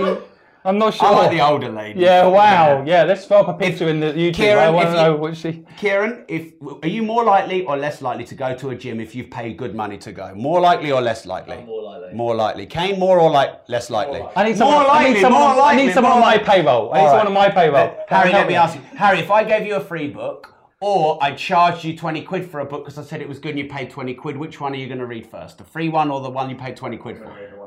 I'm 0.66 0.78
not 0.80 0.96
sure. 0.96 1.08
I 1.08 1.12
like 1.12 1.32
the 1.32 1.42
older 1.48 1.70
lady. 1.70 2.00
Yeah. 2.00 2.26
Wow. 2.28 2.84
Yeah. 2.86 3.04
Let's 3.04 3.26
throw 3.26 3.42
up 3.42 3.48
a 3.48 3.54
picture 3.54 3.88
in 3.88 4.00
the 4.00 4.08
YouTube. 4.08 4.34
Kieran, 4.34 4.64
I 4.64 4.70
want 4.72 4.88
to 4.88 4.92
you- 4.92 4.98
know 4.98 5.16
what 5.16 5.38
she. 5.38 5.64
Kieran, 5.78 6.26
if 6.28 6.54
are 6.84 6.88
you 6.88 7.04
more 7.04 7.24
likely 7.24 7.64
or 7.66 7.78
less 7.78 8.02
likely 8.02 8.26
to 8.26 8.36
go 8.36 8.56
to 8.56 8.72
a 8.72 8.76
gym 8.76 9.00
if 9.00 9.14
you've 9.16 9.30
paid 9.30 9.58
good 9.58 9.76
money 9.76 9.98
to 10.00 10.12
go? 10.12 10.34
More 10.34 10.60
likely 10.60 10.92
or 10.92 11.02
less 11.02 11.26
likely? 11.26 11.58
More 11.64 11.84
likely. 11.84 12.14
More 12.14 12.36
likely. 12.36 12.66
Kane, 12.66 13.00
more 13.00 13.20
or 13.20 13.30
like 13.30 13.68
less 13.70 13.90
likely? 13.90 14.20
More 14.20 14.28
likely. 14.28 14.42
I 14.44 14.48
need 14.48 14.58
someone. 14.58 14.76
More 14.84 14.90
I 14.92 15.00
need 15.04 15.08
likely, 15.10 15.22
someone. 15.22 15.42
more 15.56 15.62
I 15.64 15.76
need 15.76 15.94
someone 15.94 16.12
on 16.14 16.20
my 16.22 16.38
payroll. 16.40 16.94
I 16.94 16.98
need 16.98 17.04
All 17.04 17.10
someone 17.10 17.28
on 17.28 17.34
my 17.34 17.46
right. 17.48 17.56
payroll. 17.56 17.98
Harry, 18.10 18.32
let 18.32 18.48
me 18.48 18.54
me. 18.54 18.56
ask 18.56 18.76
you. 18.76 18.82
Harry, 18.98 19.20
if 19.20 19.30
I 19.30 19.44
gave 19.44 19.68
you 19.68 19.76
a 19.76 19.80
free 19.80 20.08
book, 20.08 20.54
or 20.82 21.18
I 21.24 21.32
charged 21.36 21.84
you 21.84 21.98
20 21.98 22.22
quid 22.24 22.50
for 22.50 22.60
a 22.60 22.66
book 22.66 22.84
because 22.86 22.98
I 22.98 23.04
said 23.04 23.22
it 23.22 23.30
was 23.30 23.40
good 23.40 23.50
and 23.52 23.60
you 23.60 23.66
paid 23.68 23.90
20 23.90 24.14
quid, 24.16 24.36
which 24.38 24.60
one 24.60 24.74
are 24.74 24.78
you 24.78 24.88
going 24.88 25.00
to 25.00 25.06
read 25.06 25.26
first? 25.26 25.58
The 25.58 25.64
free 25.64 25.90
one 25.90 26.12
or 26.12 26.22
the 26.22 26.30
one 26.30 26.50
you 26.50 26.56
paid 26.56 26.76
20 26.76 26.98
quid 26.98 27.18
for? 27.18 27.65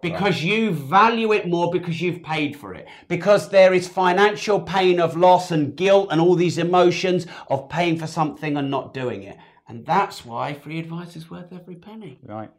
Because 0.00 0.42
you 0.42 0.70
value 0.70 1.32
it 1.32 1.48
more 1.48 1.70
because 1.70 2.00
you've 2.00 2.22
paid 2.22 2.56
for 2.56 2.74
it. 2.74 2.86
Because 3.08 3.48
there 3.48 3.74
is 3.74 3.88
financial 3.88 4.60
pain 4.60 5.00
of 5.00 5.16
loss 5.16 5.50
and 5.50 5.76
guilt 5.76 6.08
and 6.10 6.20
all 6.20 6.34
these 6.34 6.58
emotions 6.58 7.26
of 7.48 7.68
paying 7.68 7.98
for 7.98 8.06
something 8.06 8.56
and 8.56 8.70
not 8.70 8.94
doing 8.94 9.22
it. 9.24 9.36
And 9.68 9.84
that's 9.84 10.24
why 10.24 10.54
free 10.54 10.78
advice 10.78 11.16
is 11.16 11.30
worth 11.30 11.52
every 11.52 11.76
penny. 11.76 12.18
Right. 12.24 12.50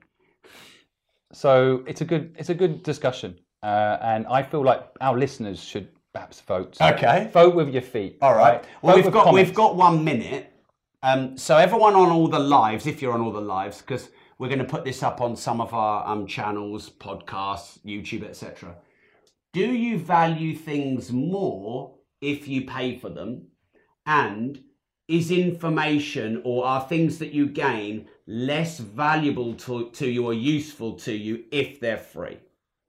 So 1.31 1.83
it's 1.87 2.01
a 2.01 2.05
good 2.05 2.35
it's 2.39 2.49
a 2.49 2.55
good 2.55 2.81
discussion, 2.83 3.39
uh, 3.61 3.97
and 4.01 4.25
I 4.27 4.41
feel 4.41 4.63
like 4.63 4.83
our 4.99 5.17
listeners 5.17 5.59
should 5.63 5.89
perhaps 6.13 6.41
vote. 6.41 6.77
Okay. 6.81 7.29
Vote 7.31 7.53
with 7.55 7.69
your 7.69 7.83
feet. 7.83 8.17
All 8.21 8.35
right. 8.35 8.63
Well, 8.81 8.95
Vote 8.95 9.03
we've 9.05 9.13
got 9.13 9.23
comments. 9.25 9.47
we've 9.49 9.55
got 9.55 9.75
one 9.75 10.03
minute. 10.03 10.51
Um, 11.03 11.37
so 11.37 11.57
everyone 11.57 11.95
on 11.95 12.09
all 12.09 12.27
the 12.27 12.39
lives, 12.39 12.87
if 12.87 13.01
you're 13.01 13.13
on 13.13 13.21
all 13.21 13.31
the 13.31 13.39
lives, 13.39 13.79
because 13.81 14.09
we're 14.39 14.47
going 14.47 14.59
to 14.59 14.65
put 14.65 14.85
this 14.85 15.03
up 15.03 15.21
on 15.21 15.35
some 15.35 15.61
of 15.61 15.73
our 15.73 16.07
um, 16.07 16.25
channels, 16.25 16.89
podcasts, 16.89 17.77
YouTube, 17.85 18.23
etc. 18.23 18.75
Do 19.53 19.73
you 19.73 19.99
value 19.99 20.55
things 20.55 21.11
more 21.11 21.95
if 22.21 22.47
you 22.47 22.65
pay 22.65 22.97
for 22.97 23.09
them? 23.09 23.47
And 24.05 24.63
is 25.09 25.29
information 25.29 26.41
or 26.45 26.65
are 26.65 26.81
things 26.87 27.19
that 27.19 27.33
you 27.33 27.47
gain 27.47 28.07
less 28.25 28.79
valuable 28.79 29.53
to, 29.55 29.89
to 29.91 30.07
you 30.07 30.25
or 30.25 30.33
useful 30.33 30.93
to 30.93 31.13
you 31.13 31.43
if 31.51 31.79
they're 31.79 31.97
free? 31.97 32.37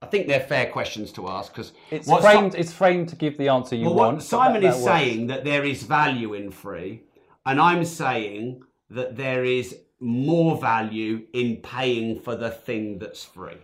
I 0.02 0.06
think 0.06 0.28
they're 0.28 0.40
fair 0.40 0.70
questions 0.70 1.12
to 1.12 1.28
ask 1.28 1.52
because 1.52 1.72
It's 1.90 2.08
framed. 2.08 2.54
It's 2.54 2.72
framed 2.72 3.08
to 3.10 3.16
give 3.16 3.36
the 3.36 3.48
answer 3.48 3.74
you 3.74 3.86
well, 3.86 3.96
want. 3.96 4.22
Simon 4.22 4.62
that- 4.62 4.68
is 4.68 4.74
works. 4.76 4.84
saying 4.84 5.26
that 5.26 5.44
there 5.44 5.64
is 5.64 5.82
value 5.82 6.32
in 6.34 6.50
free, 6.50 7.02
and 7.44 7.60
I'm 7.60 7.84
saying 7.84 8.62
that 8.88 9.16
there 9.16 9.44
is 9.44 9.76
more 10.00 10.58
value 10.58 11.22
in 11.34 11.58
paying 11.58 12.18
for 12.18 12.34
the 12.34 12.50
thing 12.50 12.98
that's 12.98 13.24
free. 13.24 13.58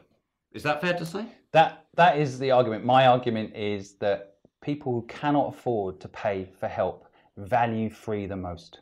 Is 0.52 0.62
that 0.62 0.80
fair 0.80 0.94
to 0.94 1.06
say? 1.06 1.26
That 1.52 1.86
that 1.96 2.18
is 2.18 2.38
the 2.38 2.50
argument. 2.50 2.84
My 2.84 3.06
argument 3.06 3.56
is 3.56 3.94
that 3.94 4.36
people 4.62 4.92
who 4.92 5.06
cannot 5.06 5.54
afford 5.54 6.00
to 6.00 6.08
pay 6.08 6.48
for 6.58 6.68
help 6.68 7.08
value 7.36 7.90
free 7.90 8.26
the 8.26 8.36
most. 8.36 8.80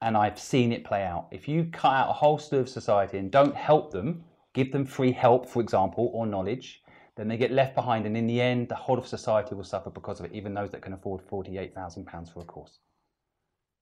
And 0.00 0.16
I've 0.16 0.38
seen 0.38 0.72
it 0.72 0.84
play 0.84 1.02
out. 1.02 1.26
If 1.30 1.48
you 1.48 1.64
cut 1.72 1.92
out 1.92 2.10
a 2.10 2.12
whole 2.12 2.38
slew 2.38 2.60
of 2.60 2.68
society 2.68 3.18
and 3.18 3.30
don't 3.30 3.54
help 3.54 3.90
them, 3.90 4.22
give 4.54 4.70
them 4.70 4.84
free 4.84 5.12
help, 5.12 5.48
for 5.48 5.60
example, 5.60 6.10
or 6.14 6.26
knowledge, 6.26 6.82
then 7.16 7.26
they 7.26 7.36
get 7.36 7.50
left 7.50 7.74
behind. 7.74 8.06
And 8.06 8.16
in 8.16 8.26
the 8.26 8.40
end, 8.40 8.68
the 8.68 8.76
whole 8.76 8.98
of 8.98 9.06
society 9.06 9.54
will 9.54 9.64
suffer 9.64 9.90
because 9.90 10.20
of 10.20 10.26
it, 10.26 10.32
even 10.32 10.54
those 10.54 10.70
that 10.70 10.82
can 10.82 10.92
afford 10.92 11.20
£48,000 11.26 12.32
for 12.32 12.40
a 12.40 12.44
course. 12.44 12.78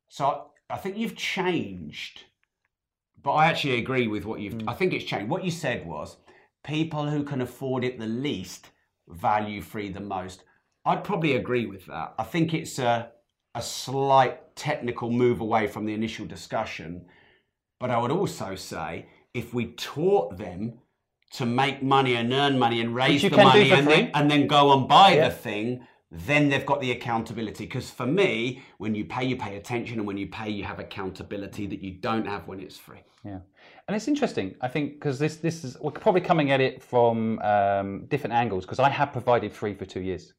So 0.09 0.46
I 0.70 0.79
think 0.79 0.96
you've 0.96 1.16
changed, 1.16 2.24
but 3.22 3.33
I 3.33 3.46
actually 3.46 3.79
agree 3.79 4.07
with 4.07 4.24
what 4.24 4.40
you've. 4.40 4.68
I 4.68 4.74
think 4.74 4.92
it's 4.92 5.05
changed. 5.05 5.29
What 5.29 5.44
you 5.44 5.50
said 5.50 5.87
was 5.87 6.16
people 6.64 7.09
who 7.09 7.22
can 7.24 7.40
afford 7.40 7.85
it 7.85 7.98
the 7.98 8.07
least 8.07 8.70
value 9.09 9.62
free 9.62 9.88
the 9.90 10.00
most. 10.00 10.42
I'd 10.85 11.05
probably 11.05 11.37
agree 11.37 11.66
with 11.66 11.87
that. 11.87 12.14
I 12.18 12.24
think 12.24 12.55
it's 12.55 12.79
a 12.79 13.11
a 13.55 13.62
slight 13.62 14.55
technical 14.55 15.11
move 15.11 15.40
away 15.40 15.66
from 15.66 15.87
the 15.87 15.94
initial 15.94 16.26
discussion, 16.26 17.07
but 17.81 17.90
I 17.90 17.98
would 17.98 18.11
also 18.11 18.55
say 18.55 19.07
if 19.33 19.55
we 19.55 19.66
taught 19.72 20.37
them 20.37 20.74
to 21.33 21.46
make 21.46 21.83
money 21.83 22.14
and 22.16 22.33
earn 22.33 22.59
money 22.59 22.81
and 22.81 22.94
raise 22.94 23.22
the 23.22 23.31
money 23.31 23.70
and 23.72 23.87
then, 23.87 24.11
and 24.14 24.31
then 24.31 24.46
go 24.46 24.72
and 24.79 24.87
buy 24.88 25.14
Yeah. 25.14 25.29
the 25.29 25.35
thing, 25.35 25.87
then 26.11 26.49
they've 26.49 26.64
got 26.66 26.81
the 26.81 26.92
accountability. 26.92 27.64
Because 27.66 27.90
for 27.90 28.07
me, 28.07 28.62
when 28.79 28.95
you 28.95 29.05
pay, 29.05 29.25
you 29.25 29.37
pay 29.37 29.57
attention, 29.57 29.99
and 29.99 30.07
when 30.07 30.16
you 30.16 30.27
pay, 30.29 30.49
you 30.51 30.64
have 30.64 30.79
accountability 30.79 31.66
that 31.66 31.81
you 31.83 31.92
don't 31.92 32.27
have 32.27 32.47
when 32.47 32.61
it's 32.61 32.77
free. 32.79 33.03
Yeah, 33.25 33.40
and 33.88 33.97
it's 33.97 34.07
interesting. 34.07 34.55
I 34.61 34.69
think 34.69 34.95
because 34.95 35.19
this 35.19 35.37
this 35.37 35.64
is 35.64 35.77
we're 35.81 35.90
probably 35.90 36.21
coming 36.21 36.53
at 36.53 36.61
it 36.61 36.83
from 36.83 37.40
um, 37.40 38.07
different 38.07 38.35
angles. 38.35 38.64
Because 38.64 38.79
I 38.79 38.88
have 38.88 39.12
provided 39.12 39.53
free 39.53 39.75
for 39.75 39.85
two 39.85 40.01
years, 40.01 40.33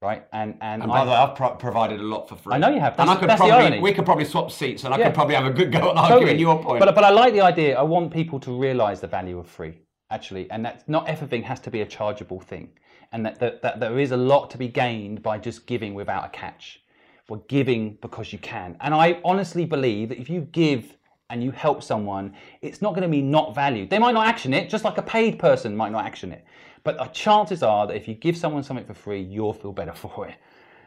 right? 0.00 0.26
And 0.32 0.56
and, 0.60 0.82
And 0.82 0.90
by 0.90 1.04
the 1.04 1.10
way, 1.12 1.16
I've 1.16 1.36
pro- 1.36 1.54
provided 1.54 2.00
a 2.00 2.02
lot 2.02 2.28
for 2.28 2.34
free. 2.34 2.54
I 2.54 2.58
know 2.58 2.70
you 2.70 2.80
have. 2.80 2.94
and 2.98 3.02
I 3.08 3.14
That's- 3.14 3.20
could 3.20 3.28
that's 3.30 3.40
the 3.42 3.48
probably 3.48 3.78
we 3.80 3.92
could 3.92 4.04
probably 4.04 4.24
swap 4.24 4.50
seats, 4.50 4.82
and 4.82 4.92
I 4.92 4.98
Yeah. 4.98 5.04
could 5.06 5.14
probably 5.14 5.36
have 5.36 5.46
a 5.46 5.52
good 5.52 5.70
go 5.70 5.90
at 5.92 5.96
arguing 5.96 6.38
your 6.40 6.60
point. 6.60 6.80
But 6.80 6.92
but 6.96 7.04
I 7.04 7.10
like 7.10 7.32
the 7.32 7.42
idea. 7.42 7.78
I 7.78 7.82
want 7.82 8.12
people 8.12 8.40
to 8.40 8.60
realise 8.60 8.98
the 9.00 9.06
value 9.06 9.38
of 9.38 9.46
free 9.46 9.74
actually, 10.10 10.50
and 10.50 10.62
that 10.64 10.86
not 10.88 11.08
everything 11.08 11.42
has 11.44 11.58
to 11.60 11.70
be 11.70 11.80
a 11.80 11.86
chargeable 11.86 12.38
thing, 12.40 12.68
and 13.12 13.24
that, 13.26 13.38
that 13.40 13.62
that 13.62 13.80
there 13.80 13.98
is 13.98 14.10
a 14.10 14.16
lot 14.16 14.50
to 14.50 14.58
be 14.58 14.68
gained 14.68 15.22
by 15.22 15.38
just 15.38 15.66
giving 15.66 15.94
without 15.94 16.24
a 16.24 16.28
catch. 16.30 16.80
We're 17.28 17.38
giving 17.48 17.98
because 18.02 18.32
you 18.32 18.38
can, 18.38 18.76
and 18.80 18.94
I 18.94 19.20
honestly 19.24 19.64
believe 19.64 20.08
that 20.10 20.18
if 20.18 20.28
you 20.28 20.42
give 20.52 20.96
and 21.30 21.42
you 21.42 21.50
help 21.50 21.82
someone, 21.82 22.34
it's 22.60 22.82
not 22.82 22.90
going 22.90 23.02
to 23.02 23.08
be 23.08 23.22
not 23.22 23.54
valued. 23.54 23.88
They 23.88 23.98
might 23.98 24.12
not 24.12 24.26
action 24.26 24.52
it, 24.52 24.68
just 24.68 24.84
like 24.84 24.98
a 24.98 25.02
paid 25.02 25.38
person 25.38 25.74
might 25.74 25.90
not 25.90 26.04
action 26.04 26.30
it. 26.30 26.44
But 26.84 26.98
the 26.98 27.04
chances 27.06 27.62
are 27.62 27.86
that 27.86 27.96
if 27.96 28.06
you 28.06 28.14
give 28.14 28.36
someone 28.36 28.62
something 28.62 28.84
for 28.84 28.94
free, 28.94 29.22
you'll 29.22 29.54
feel 29.54 29.72
better 29.72 29.94
for 29.94 30.28
it. 30.28 30.34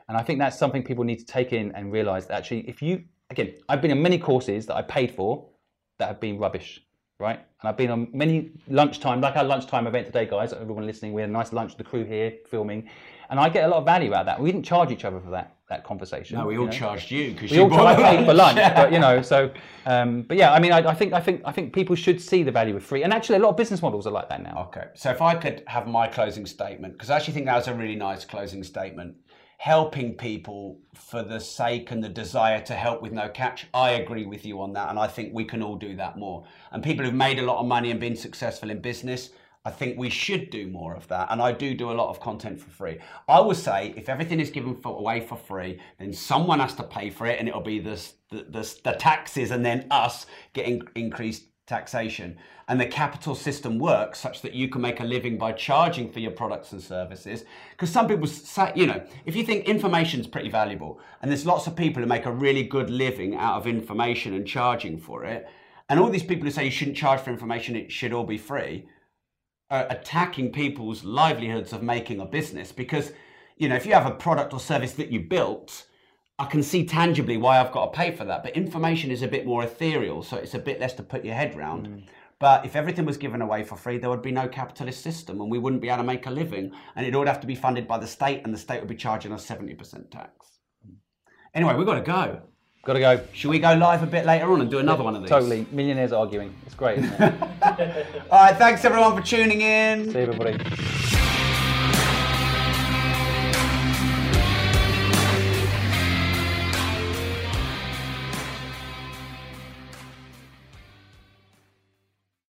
And 0.07 0.15
I 0.15 0.21
think 0.21 0.37
that's 0.37 0.57
something 0.59 0.83
people 0.83 1.03
need 1.03 1.19
to 1.19 1.25
take 1.25 1.51
in 1.51 1.71
and 1.71 1.91
realize 1.91 2.27
that 2.27 2.37
actually, 2.37 2.69
if 2.69 2.81
you, 2.81 3.03
again, 3.31 3.55
I've 3.67 3.81
been 3.81 3.89
in 3.89 4.01
many 4.01 4.19
courses 4.19 4.67
that 4.67 4.75
I 4.75 4.83
paid 4.83 5.11
for 5.11 5.49
that 5.97 6.07
have 6.07 6.19
been 6.19 6.37
rubbish, 6.37 6.84
right? 7.19 7.39
And 7.61 7.69
I've 7.69 7.77
been 7.77 7.91
on 7.91 8.07
many 8.13 8.51
lunchtime, 8.67 9.21
like 9.21 9.35
our 9.37 9.43
lunchtime 9.43 9.87
event 9.87 10.07
today, 10.07 10.25
guys, 10.25 10.53
everyone 10.53 10.85
listening, 10.85 11.13
we 11.13 11.21
had 11.21 11.29
a 11.29 11.33
nice 11.33 11.53
lunch 11.53 11.71
with 11.71 11.77
the 11.77 11.83
crew 11.83 12.03
here 12.03 12.33
filming. 12.49 12.89
And 13.29 13.39
I 13.39 13.49
get 13.49 13.63
a 13.65 13.67
lot 13.67 13.77
of 13.79 13.85
value 13.85 14.13
out 14.13 14.21
of 14.21 14.25
that. 14.27 14.39
We 14.39 14.51
didn't 14.51 14.65
charge 14.65 14.91
each 14.91 15.05
other 15.05 15.19
for 15.19 15.31
that 15.31 15.51
that 15.67 15.83
conversation. 15.83 16.37
no, 16.37 16.45
we 16.45 16.59
all 16.59 16.65
know? 16.67 16.71
charged 16.71 17.09
you 17.09 17.31
because 17.31 17.49
you 17.51 17.63
all 17.63 17.69
bought 17.69 17.95
to 17.95 18.03
pay 18.03 18.23
for 18.23 18.35
lunch, 18.35 18.57
Yeah. 18.57 18.75
but 18.75 18.93
you 18.93 18.99
know, 19.05 19.23
so. 19.23 19.49
Um, 19.87 20.21
but 20.21 20.37
yeah, 20.37 20.53
I 20.53 20.59
mean, 20.59 20.71
I, 20.71 20.89
I 20.89 20.93
think 20.93 21.11
I 21.11 21.19
think 21.19 21.41
I 21.43 21.51
think 21.51 21.73
people 21.73 21.95
should 21.95 22.21
see 22.21 22.43
the 22.43 22.51
value 22.51 22.75
of 22.75 22.83
free, 22.83 23.01
and 23.01 23.11
actually, 23.11 23.37
a 23.37 23.39
lot 23.39 23.49
of 23.49 23.57
business 23.57 23.81
models 23.81 24.05
are 24.05 24.11
like 24.11 24.29
that 24.29 24.43
now. 24.43 24.67
Okay, 24.67 24.89
so 24.93 25.09
if 25.09 25.23
I 25.23 25.33
could 25.33 25.63
have 25.65 25.87
my 25.87 26.07
closing 26.07 26.45
statement, 26.45 26.93
because 26.93 27.09
I 27.09 27.15
actually 27.15 27.33
think 27.33 27.47
that 27.47 27.55
was 27.55 27.67
a 27.67 27.73
really 27.73 27.95
nice 27.95 28.25
closing 28.25 28.63
statement. 28.63 29.15
Helping 29.57 30.13
people 30.13 30.79
for 30.93 31.23
the 31.23 31.39
sake 31.39 31.91
and 31.91 32.03
the 32.03 32.09
desire 32.09 32.61
to 32.61 32.73
help 32.73 33.01
with 33.01 33.11
no 33.11 33.29
catch, 33.29 33.67
I 33.73 33.91
agree 33.91 34.25
with 34.25 34.45
you 34.45 34.61
on 34.61 34.73
that, 34.73 34.89
and 34.89 34.99
I 34.99 35.07
think 35.07 35.33
we 35.33 35.45
can 35.45 35.63
all 35.63 35.75
do 35.75 35.95
that 35.95 36.17
more. 36.17 36.45
And 36.71 36.83
people 36.83 37.05
who've 37.05 37.13
made 37.13 37.39
a 37.39 37.45
lot 37.45 37.59
of 37.59 37.65
money 37.65 37.89
and 37.89 37.99
been 37.99 38.15
successful 38.15 38.69
in 38.69 38.81
business, 38.81 39.31
I 39.63 39.71
think 39.71 39.97
we 39.97 40.11
should 40.11 40.51
do 40.51 40.67
more 40.67 40.95
of 40.95 41.07
that. 41.07 41.29
And 41.31 41.41
I 41.41 41.51
do 41.51 41.73
do 41.73 41.89
a 41.89 41.93
lot 41.93 42.09
of 42.09 42.19
content 42.19 42.59
for 42.59 42.69
free. 42.69 42.99
I 43.27 43.39
will 43.39 43.55
say, 43.55 43.95
if 43.97 44.09
everything 44.09 44.39
is 44.39 44.51
given 44.51 44.75
for, 44.75 44.95
away 44.99 45.21
for 45.21 45.35
free, 45.35 45.79
then 45.97 46.13
someone 46.13 46.59
has 46.59 46.75
to 46.75 46.83
pay 46.83 47.09
for 47.09 47.25
it, 47.25 47.39
and 47.39 47.47
it'll 47.47 47.61
be 47.61 47.79
the 47.79 47.99
the, 48.29 48.43
the, 48.49 48.79
the 48.83 48.91
taxes, 48.93 49.51
and 49.51 49.65
then 49.65 49.87
us 49.89 50.25
getting 50.53 50.83
increased 50.95 51.45
taxation. 51.67 52.37
And 52.67 52.79
the 52.79 52.85
capital 52.85 53.35
system 53.35 53.79
works 53.79 54.19
such 54.19 54.41
that 54.41 54.53
you 54.53 54.69
can 54.69 54.81
make 54.81 54.99
a 54.99 55.03
living 55.03 55.37
by 55.37 55.51
charging 55.51 56.11
for 56.11 56.19
your 56.19 56.31
products 56.31 56.71
and 56.71 56.81
services. 56.81 57.45
Because 57.71 57.89
some 57.89 58.07
people 58.07 58.27
say 58.27 58.71
you 58.75 58.87
know 58.87 59.03
if 59.25 59.35
you 59.35 59.43
think 59.43 59.65
information 59.65 60.19
is 60.19 60.27
pretty 60.27 60.49
valuable 60.49 60.99
and 61.21 61.31
there's 61.31 61.45
lots 61.45 61.67
of 61.67 61.75
people 61.75 62.01
who 62.01 62.07
make 62.07 62.25
a 62.25 62.31
really 62.31 62.63
good 62.63 62.89
living 62.89 63.35
out 63.35 63.57
of 63.57 63.67
information 63.67 64.33
and 64.33 64.47
charging 64.47 64.97
for 64.97 65.25
it 65.25 65.47
and 65.89 65.99
all 65.99 66.09
these 66.09 66.23
people 66.23 66.45
who 66.45 66.51
say 66.51 66.65
you 66.65 66.71
shouldn't 66.71 66.97
charge 66.97 67.19
for 67.19 67.29
information 67.29 67.75
it 67.75 67.91
should 67.91 68.13
all 68.13 68.23
be 68.23 68.37
free 68.37 68.87
are 69.71 69.87
attacking 69.89 70.51
people's 70.51 71.03
livelihoods 71.03 71.73
of 71.73 71.81
making 71.81 72.19
a 72.19 72.25
business. 72.25 72.71
Because 72.71 73.11
you 73.57 73.69
know 73.69 73.75
if 73.75 73.85
you 73.85 73.93
have 73.93 74.05
a 74.05 74.11
product 74.11 74.53
or 74.53 74.59
service 74.59 74.93
that 74.93 75.11
you 75.11 75.19
built 75.19 75.85
I 76.37 76.45
can 76.45 76.61
see 76.63 76.85
tangibly 76.85 77.37
why 77.37 77.59
I've 77.59 77.71
got 77.71 77.93
to 77.93 77.97
pay 77.97 78.11
for 78.11 78.25
that, 78.25 78.43
but 78.43 78.55
information 78.57 79.09
is 79.09 79.21
a 79.21 79.27
bit 79.27 79.45
more 79.45 79.63
ethereal, 79.63 80.21
so 80.21 80.35
it's 80.35 80.53
a 80.53 80.59
bit 80.59 80.81
less 80.81 80.93
to 80.95 81.03
put 81.03 81.23
your 81.23 81.33
head 81.33 81.55
round. 81.55 81.87
Mm. 81.87 82.03
But 82.39 82.65
if 82.65 82.75
everything 82.75 83.05
was 83.05 83.15
given 83.15 83.41
away 83.41 83.63
for 83.63 83.77
free, 83.77 83.97
there 83.97 84.09
would 84.09 84.21
be 84.21 84.31
no 84.31 84.49
capitalist 84.49 85.01
system 85.01 85.39
and 85.39 85.49
we 85.49 85.57
wouldn't 85.57 85.81
be 85.81 85.87
able 85.87 85.99
to 85.99 86.03
make 86.03 86.25
a 86.25 86.29
living. 86.29 86.73
And 86.97 87.05
it 87.05 87.15
would 87.15 87.29
have 87.29 87.39
to 87.39 87.47
be 87.47 87.55
funded 87.55 87.87
by 87.87 87.97
the 87.97 88.07
state, 88.07 88.41
and 88.43 88.53
the 88.53 88.57
state 88.57 88.81
would 88.81 88.89
be 88.89 88.95
charging 88.95 89.31
us 89.31 89.47
70% 89.47 90.11
tax. 90.11 90.59
Anyway, 91.53 91.73
we've 91.75 91.85
got 91.85 91.95
to 91.95 92.01
go. 92.01 92.41
Got 92.83 92.93
to 92.93 92.99
go. 92.99 93.21
Should 93.31 93.49
we 93.49 93.59
go 93.59 93.73
live 93.73 94.03
a 94.03 94.05
bit 94.05 94.25
later 94.25 94.51
on 94.51 94.59
and 94.59 94.69
do 94.69 94.79
another 94.79 95.03
one 95.03 95.15
of 95.15 95.21
these? 95.21 95.29
Totally, 95.29 95.65
millionaires 95.71 96.11
arguing. 96.11 96.53
It's 96.65 96.75
great, 96.75 96.99
isn't 96.99 97.13
it? 97.19 97.33
All 98.29 98.43
right, 98.43 98.55
thanks 98.57 98.83
everyone 98.83 99.15
for 99.15 99.25
tuning 99.25 99.61
in. 99.61 100.11
See 100.11 100.19
you, 100.19 100.25
everybody. 100.25 100.59